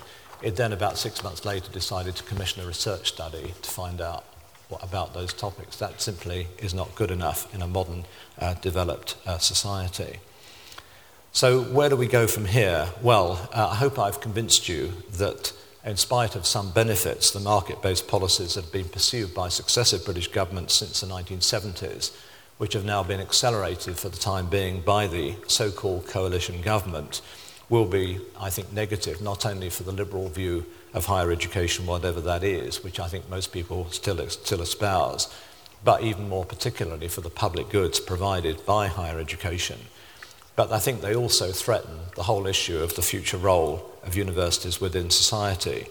it 0.43 0.57
then 0.57 0.73
about 0.73 0.99
six 0.99 1.23
months 1.23 1.45
later 1.45 1.71
decided 1.71 2.17
to 2.17 2.25
commission 2.25 2.65
a 2.65 2.67
research 2.67 3.09
study 3.09 3.55
to 3.63 3.71
find 3.71 4.01
out 4.01 4.25
what 4.69 4.83
about 4.83 5.15
those 5.15 5.33
topics. 5.33 5.77
That 5.77 6.01
simply 6.01 6.49
is 6.59 6.75
not 6.75 6.95
good 6.97 7.13
enough 7.13 7.55
in 7.55 7.63
a 7.63 7.69
modern 7.69 8.05
uh, 8.41 8.55
developed 8.55 9.15
uh, 9.27 9.39
society. 9.39 10.19
So 11.31 11.63
where 11.63 11.89
do 11.89 11.97
we 11.97 12.09
go 12.09 12.27
from 12.27 12.47
here? 12.47 12.89
Well, 13.01 13.49
uh, 13.53 13.69
I 13.69 13.77
hope 13.77 13.99
I've 13.99 14.21
convinced 14.21 14.69
you 14.69 14.93
that 15.13 15.53
in 15.85 15.97
spite 15.97 16.35
of 16.35 16.47
some 16.47 16.71
benefits, 16.71 17.31
the 17.31 17.41
market-based 17.41 18.09
policies 18.09 18.55
that 18.55 18.65
have 18.65 18.73
been 18.73 18.89
pursued 18.89 19.35
by 19.35 19.49
successive 19.49 20.05
British 20.05 20.29
governments 20.29 20.75
since 20.75 21.01
the 21.01 21.07
1970s, 21.07 22.17
which 22.57 22.73
have 22.73 22.85
now 22.85 23.03
been 23.03 23.21
accelerated 23.21 23.99
for 23.99 24.09
the 24.09 24.17
time 24.17 24.47
being 24.47 24.81
by 24.81 25.07
the 25.07 25.35
so-called 25.47 26.07
coalition 26.07 26.63
government, 26.63 27.21
will 27.69 27.85
be, 27.85 28.19
I 28.39 28.51
think, 28.51 28.73
negative, 28.73 29.21
not 29.21 29.45
only 29.45 29.69
for 29.69 29.83
the 29.83 29.93
liberal 29.93 30.29
view 30.29 30.65
of 30.95 31.07
higher 31.07 31.31
education, 31.31 31.87
whatever 31.87 32.21
that 32.21 32.45
is, 32.45 32.83
which 32.83 33.01
I 33.01 33.09
think 33.09 33.29
most 33.29 33.53
people 33.53 33.91
still, 33.91 34.27
still 34.29 34.63
espouse, 34.63 35.35
but 35.83 36.03
even 36.03 36.29
more 36.29 36.45
particularly 36.47 37.09
for 37.09 37.21
the 37.21 37.31
public 37.31 37.69
goods 37.69 38.01
provided 38.01 38.65
by 38.65 38.87
higher 38.87 39.19
education. 39.19 39.79
But 40.57 40.73
I 40.73 40.79
think 40.79 41.01
they 41.01 41.15
also 41.15 41.51
threaten 41.51 41.99
the 42.15 42.25
whole 42.25 42.47
issue 42.47 42.79
of 42.79 42.95
the 42.95 43.03
future 43.03 43.39
role 43.39 43.91
of 44.05 44.17
universities 44.17 44.81
within 44.81 45.11
society. 45.11 45.87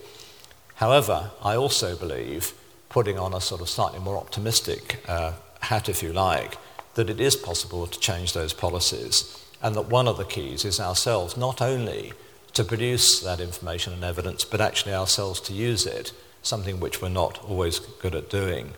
However, 0.76 1.32
I 1.44 1.56
also 1.56 1.96
believe, 1.96 2.54
putting 2.90 3.20
on 3.20 3.34
a 3.34 3.42
sort 3.42 3.62
of 3.62 3.70
slightly 3.70 4.00
more 4.00 4.18
optimistic 4.18 5.04
uh, 5.08 5.34
hat, 5.62 5.90
if 5.90 6.02
you 6.02 6.14
like, 6.14 6.58
that 6.96 7.10
it 7.10 7.20
is 7.20 7.36
possible 7.36 7.88
to 7.88 8.00
change 8.00 8.34
those 8.34 8.54
policies, 8.54 9.44
and 9.62 9.76
that 9.76 9.90
one 9.90 10.08
of 10.08 10.18
the 10.18 10.26
keys 10.26 10.64
is 10.64 10.80
ourselves 10.80 11.36
not 11.36 11.62
only 11.62 12.14
to 12.54 12.64
produce 12.64 13.20
that 13.22 13.40
information 13.40 13.94
and 13.94 14.04
evidence, 14.04 14.46
but 14.46 14.62
actually 14.62 14.94
ourselves 14.94 15.40
to 15.42 15.54
use 15.54 15.86
it, 15.86 16.14
something 16.42 16.80
which 16.80 17.02
we're 17.02 17.10
not 17.10 17.44
always 17.44 17.80
good 17.80 18.16
at 18.16 18.30
doing. 18.30 18.74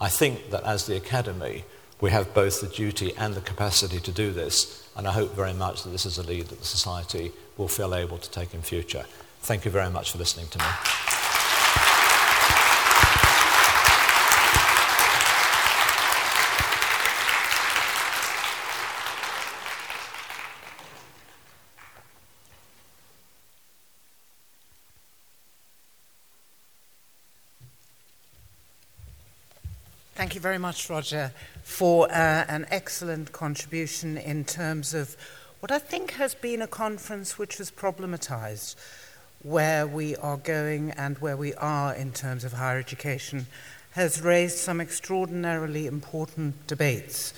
I 0.00 0.08
think 0.08 0.50
that 0.50 0.64
as 0.64 0.86
the 0.86 0.96
Academy, 0.96 1.64
we 2.00 2.10
have 2.10 2.32
both 2.32 2.60
the 2.60 2.68
duty 2.68 3.12
and 3.16 3.34
the 3.34 3.40
capacity 3.40 4.00
to 4.00 4.12
do 4.12 4.32
this, 4.32 4.87
and 4.98 5.06
I 5.06 5.12
hope 5.12 5.34
very 5.34 5.54
much 5.54 5.84
that 5.84 5.90
this 5.90 6.04
is 6.04 6.18
a 6.18 6.24
lead 6.24 6.48
that 6.48 6.58
the 6.58 6.66
Society 6.66 7.30
will 7.56 7.68
feel 7.68 7.94
able 7.94 8.18
to 8.18 8.30
take 8.30 8.52
in 8.52 8.62
future. 8.62 9.06
Thank 9.40 9.64
you 9.64 9.70
very 9.70 9.90
much 9.90 10.10
for 10.10 10.18
listening 10.18 10.48
to 10.48 10.58
me. 10.58 11.17
Thank 30.18 30.34
you 30.34 30.40
very 30.40 30.58
much, 30.58 30.90
Roger, 30.90 31.30
for 31.62 32.10
uh, 32.10 32.44
an 32.48 32.66
excellent 32.72 33.30
contribution 33.30 34.16
in 34.18 34.44
terms 34.44 34.92
of 34.92 35.16
what 35.60 35.70
I 35.70 35.78
think 35.78 36.14
has 36.14 36.34
been 36.34 36.60
a 36.60 36.66
conference 36.66 37.38
which 37.38 37.58
has 37.58 37.70
problematized 37.70 38.74
where 39.44 39.86
we 39.86 40.16
are 40.16 40.36
going 40.36 40.90
and 40.90 41.16
where 41.18 41.36
we 41.36 41.54
are 41.54 41.94
in 41.94 42.10
terms 42.10 42.42
of 42.42 42.54
higher 42.54 42.80
education 42.80 43.46
has 43.92 44.20
raised 44.20 44.58
some 44.58 44.80
extraordinarily 44.80 45.86
important 45.86 46.66
debates, 46.66 47.32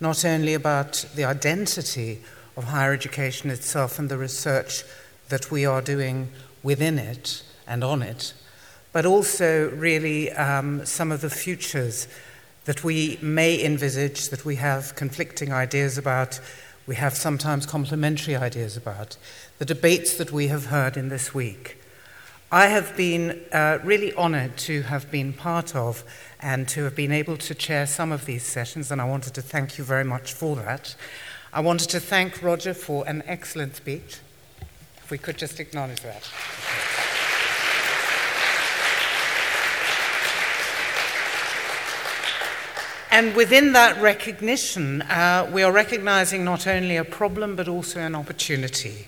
not 0.00 0.24
only 0.24 0.54
about 0.54 1.06
the 1.14 1.24
identity 1.24 2.20
of 2.56 2.64
higher 2.64 2.92
education 2.92 3.48
itself 3.48 3.96
and 3.96 4.08
the 4.08 4.18
research 4.18 4.82
that 5.28 5.52
we 5.52 5.64
are 5.64 5.80
doing 5.80 6.30
within 6.64 6.98
it 6.98 7.44
and 7.68 7.84
on 7.84 8.02
it, 8.02 8.34
but 8.94 9.04
also 9.04 9.70
really 9.70 10.30
um, 10.32 10.86
some 10.86 11.10
of 11.10 11.20
the 11.20 11.28
futures 11.28 12.06
that 12.64 12.84
we 12.84 13.18
may 13.20 13.62
envisage, 13.62 14.28
that 14.28 14.44
we 14.44 14.54
have 14.54 14.94
conflicting 14.94 15.52
ideas 15.52 15.98
about, 15.98 16.40
we 16.86 16.94
have 16.94 17.14
sometimes 17.14 17.66
complementary 17.66 18.36
ideas 18.36 18.76
about, 18.76 19.16
the 19.58 19.64
debates 19.64 20.16
that 20.16 20.30
we 20.30 20.46
have 20.46 20.66
heard 20.66 20.96
in 20.96 21.08
this 21.08 21.34
week. 21.34 21.76
I 22.52 22.68
have 22.68 22.96
been 22.96 23.40
uh, 23.50 23.80
really 23.82 24.12
honored 24.14 24.56
to 24.58 24.82
have 24.82 25.10
been 25.10 25.32
part 25.32 25.74
of 25.74 26.04
and 26.38 26.68
to 26.68 26.84
have 26.84 26.94
been 26.94 27.10
able 27.10 27.36
to 27.38 27.54
chair 27.54 27.88
some 27.88 28.12
of 28.12 28.26
these 28.26 28.44
sessions, 28.44 28.92
and 28.92 29.00
I 29.00 29.06
wanted 29.06 29.34
to 29.34 29.42
thank 29.42 29.76
you 29.76 29.82
very 29.82 30.04
much 30.04 30.32
for 30.32 30.54
that. 30.54 30.94
I 31.52 31.58
wanted 31.58 31.90
to 31.90 31.98
thank 31.98 32.40
Roger 32.44 32.72
for 32.72 33.04
an 33.08 33.24
excellent 33.26 33.74
speech. 33.74 34.18
If 34.98 35.10
we 35.10 35.18
could 35.18 35.36
just 35.36 35.58
acknowledge 35.58 36.00
that. 36.02 37.13
And 43.14 43.36
within 43.36 43.74
that 43.74 44.02
recognition, 44.02 45.02
uh, 45.02 45.48
we 45.52 45.62
are 45.62 45.70
recognizing 45.70 46.42
not 46.44 46.66
only 46.66 46.96
a 46.96 47.04
problem 47.04 47.54
but 47.54 47.68
also 47.68 48.00
an 48.00 48.16
opportunity. 48.16 49.06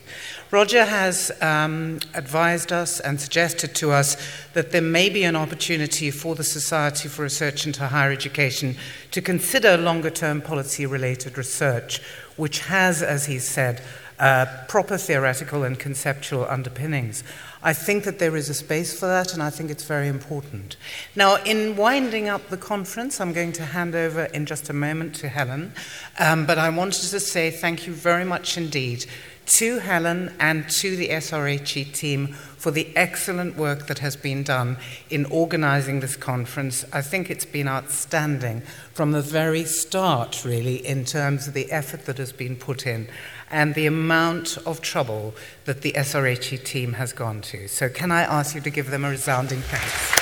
Roger 0.53 0.85
has 0.85 1.33
um, 1.43 1.99
advised 2.15 2.71
us 2.71 3.01
and 3.01 3.21
suggested 3.21 3.75
to 3.75 3.91
us 3.91 4.17
that 4.53 4.71
there 4.71 4.81
may 4.81 5.09
be 5.09 5.25
an 5.25 5.35
opportunity 5.35 6.13
for 6.13 6.37
the 6.37 6.45
Society 6.45 7.09
for 7.09 7.23
Research 7.23 7.67
into 7.67 7.89
Higher 7.89 8.13
Education 8.13 8.77
to 9.11 9.21
consider 9.21 9.77
longer 9.77 10.11
term 10.11 10.41
policy 10.41 10.87
related 10.87 11.37
research, 11.37 12.01
which 12.37 12.61
has, 12.61 13.03
as 13.03 13.27
he 13.27 13.41
said, 13.41 13.83
uh, 14.19 14.47
proper 14.69 14.97
theoretical 14.97 15.65
and 15.65 15.79
conceptual 15.79 16.47
underpinnings. 16.49 17.23
I 17.63 17.73
think 17.73 18.05
that 18.05 18.19
there 18.19 18.37
is 18.37 18.49
a 18.49 18.55
space 18.55 18.99
for 18.99 19.07
that, 19.07 19.35
and 19.35 19.43
I 19.43 19.51
think 19.51 19.71
it's 19.71 19.85
very 19.85 20.09
important. 20.09 20.77
Now, 21.17 21.43
in 21.45 21.77
winding 21.77 22.29
up 22.29 22.49
the 22.49 22.57
conference, 22.57 23.21
I'm 23.21 23.33
going 23.33 23.53
to 23.53 23.65
hand 23.65 23.95
over 23.95 24.25
in 24.27 24.47
just 24.47 24.71
a 24.71 24.73
moment 24.73 25.15
to 25.17 25.29
Helen, 25.29 25.73
um, 26.19 26.47
but 26.47 26.59
I 26.59 26.69
wanted 26.69 27.11
to 27.11 27.21
say 27.21 27.51
thank 27.51 27.87
you 27.87 27.93
very 27.93 28.25
much 28.25 28.57
indeed 28.57 29.07
to 29.47 29.79
Helen 29.79 30.35
and 30.41 30.69
to 30.69 30.97
the 30.97 31.09
SRHE 31.09 31.93
team 31.95 32.29
for 32.57 32.71
the 32.71 32.95
excellent 32.97 33.57
work 33.57 33.87
that 33.87 34.01
has 34.01 34.17
been 34.17 34.43
done 34.43 34.77
in 35.09 35.25
organising 35.27 36.01
this 36.01 36.17
conference. 36.17 36.85
I 36.93 37.01
think 37.03 37.31
it's 37.31 37.45
been 37.45 37.69
outstanding 37.69 38.63
from 38.93 39.13
the 39.13 39.23
very 39.23 39.65
start, 39.65 40.45
really, 40.45 40.85
in 40.85 41.05
terms 41.05 41.47
of 41.47 41.55
the 41.55 41.71
effort 41.71 42.07
that 42.07 42.19
has 42.19 42.33
been 42.33 42.57
put 42.57 42.87
in 42.87 43.09
and 43.51 43.75
the 43.75 43.87
amount 43.87 44.59
of 44.67 44.81
trouble 44.81 45.35
that 45.65 45.83
the 45.83 45.93
SRHE 45.93 46.65
team 46.65 46.95
has 46.95 47.13
gone 47.13 47.41
to. 47.43 47.69
So, 47.69 47.89
can 47.89 48.11
I 48.11 48.23
ask 48.23 48.55
you 48.55 48.61
to 48.61 48.71
give 48.71 48.91
them 48.91 49.05
a 49.05 49.11
resounding 49.11 49.61
thanks? 49.61 50.16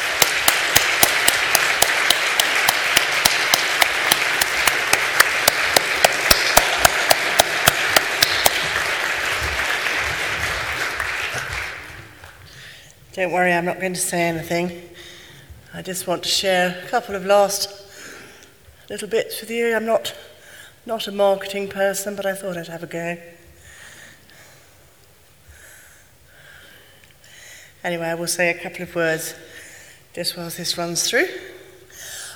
Don't 13.14 13.30
worry, 13.30 13.52
I'm 13.52 13.64
not 13.64 13.78
going 13.78 13.94
to 13.94 14.00
say 14.00 14.22
anything. 14.22 14.88
I 15.72 15.82
just 15.82 16.08
want 16.08 16.24
to 16.24 16.28
share 16.28 16.82
a 16.84 16.88
couple 16.88 17.14
of 17.14 17.24
last 17.24 17.70
little 18.90 19.06
bits 19.06 19.40
with 19.40 19.50
you. 19.50 19.76
I'm 19.76 19.86
not, 19.86 20.12
not 20.84 21.06
a 21.06 21.12
marketing 21.12 21.68
person, 21.68 22.16
but 22.16 22.26
I 22.26 22.34
thought 22.34 22.56
I'd 22.56 22.66
have 22.66 22.82
a 22.82 22.88
go. 22.88 23.16
Anyway, 27.84 28.04
I 28.04 28.16
will 28.16 28.26
say 28.26 28.50
a 28.50 28.60
couple 28.60 28.82
of 28.82 28.92
words 28.96 29.36
just 30.12 30.36
whilst 30.36 30.56
this 30.56 30.76
runs 30.76 31.08
through. 31.08 31.28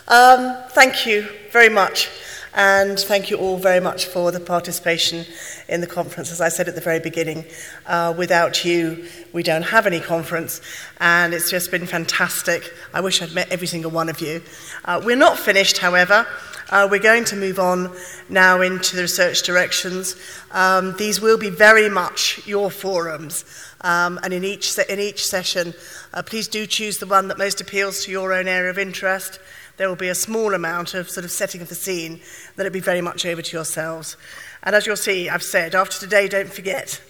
Um, 0.06 0.58
thank 0.68 1.04
you 1.04 1.26
very 1.50 1.70
much, 1.70 2.08
and 2.54 3.00
thank 3.00 3.30
you 3.30 3.36
all 3.38 3.58
very 3.58 3.80
much 3.80 4.04
for 4.04 4.30
the 4.30 4.38
participation 4.38 5.26
in 5.68 5.80
the 5.80 5.88
conference. 5.88 6.30
As 6.30 6.40
I 6.40 6.50
said 6.50 6.68
at 6.68 6.76
the 6.76 6.80
very 6.80 7.00
beginning, 7.00 7.46
uh, 7.84 8.14
without 8.16 8.64
you, 8.64 9.08
we 9.32 9.42
don't 9.42 9.62
have 9.62 9.86
any 9.86 10.00
conference, 10.00 10.60
and 11.00 11.34
it's 11.34 11.50
just 11.50 11.70
been 11.70 11.86
fantastic. 11.86 12.72
I 12.94 13.00
wish 13.00 13.20
I'd 13.22 13.34
met 13.34 13.50
every 13.50 13.66
single 13.66 13.90
one 13.90 14.08
of 14.08 14.20
you. 14.20 14.42
Uh, 14.84 15.00
we're 15.04 15.16
not 15.16 15.38
finished, 15.38 15.78
however. 15.78 16.26
Uh, 16.70 16.86
we're 16.90 16.98
going 16.98 17.24
to 17.24 17.36
move 17.36 17.58
on 17.58 17.90
now 18.28 18.60
into 18.60 18.94
the 18.94 19.02
research 19.02 19.42
directions. 19.42 20.16
Um, 20.50 20.94
these 20.98 21.20
will 21.20 21.38
be 21.38 21.48
very 21.48 21.88
much 21.88 22.46
your 22.46 22.70
forums, 22.70 23.44
um, 23.80 24.20
and 24.22 24.34
in 24.34 24.44
each, 24.44 24.72
se- 24.72 24.84
in 24.88 25.00
each 25.00 25.26
session, 25.26 25.72
uh, 26.12 26.22
please 26.22 26.46
do 26.48 26.66
choose 26.66 26.98
the 26.98 27.06
one 27.06 27.28
that 27.28 27.38
most 27.38 27.60
appeals 27.60 28.04
to 28.04 28.10
your 28.10 28.32
own 28.32 28.48
area 28.48 28.70
of 28.70 28.78
interest. 28.78 29.40
There 29.78 29.88
will 29.88 29.96
be 29.96 30.08
a 30.08 30.14
small 30.14 30.54
amount 30.54 30.92
of 30.94 31.08
sort 31.08 31.24
of 31.24 31.30
setting 31.30 31.62
of 31.62 31.68
the 31.68 31.74
scene, 31.74 32.20
then 32.56 32.66
it'll 32.66 32.74
be 32.74 32.80
very 32.80 33.00
much 33.00 33.24
over 33.24 33.40
to 33.40 33.56
yourselves. 33.56 34.16
And 34.62 34.74
as 34.74 34.86
you'll 34.86 34.96
see, 34.96 35.28
I've 35.28 35.42
said, 35.42 35.74
after 35.74 35.98
today, 35.98 36.28
don't 36.28 36.52
forget, 36.52 37.00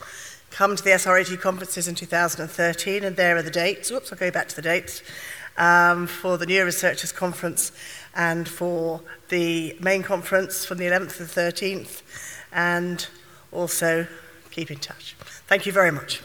come 0.51 0.77
to 0.77 0.83
the 0.83 0.91
SRAG 0.91 1.41
conferences 1.41 1.89
in 1.89 1.95
2013, 1.95 3.05
and 3.05 3.17
there 3.17 3.37
are 3.37 3.43
the 3.43 3.51
dates. 3.51 3.91
Oops, 3.91 4.13
I'll 4.13 4.19
go 4.19 4.31
back 4.31 4.49
to 4.49 4.57
the 4.57 4.63
dates. 4.63 5.03
Um, 5.57 6.07
for 6.07 6.39
the 6.39 6.47
New 6.47 6.65
Researchers 6.65 7.11
Conference 7.11 7.73
and 8.15 8.49
for 8.49 9.01
the 9.29 9.77
main 9.81 10.05
conference 10.05 10.65
from 10.65 10.79
the 10.79 10.85
11th 10.85 11.17
to 11.17 11.25
the 11.25 11.41
13th, 11.41 12.03
and 12.53 13.09
also 13.51 14.07
keep 14.53 14.71
in 14.71 14.79
touch. 14.79 15.17
Thank 15.49 15.67
you 15.67 15.73
very 15.73 15.91
much. 15.91 16.23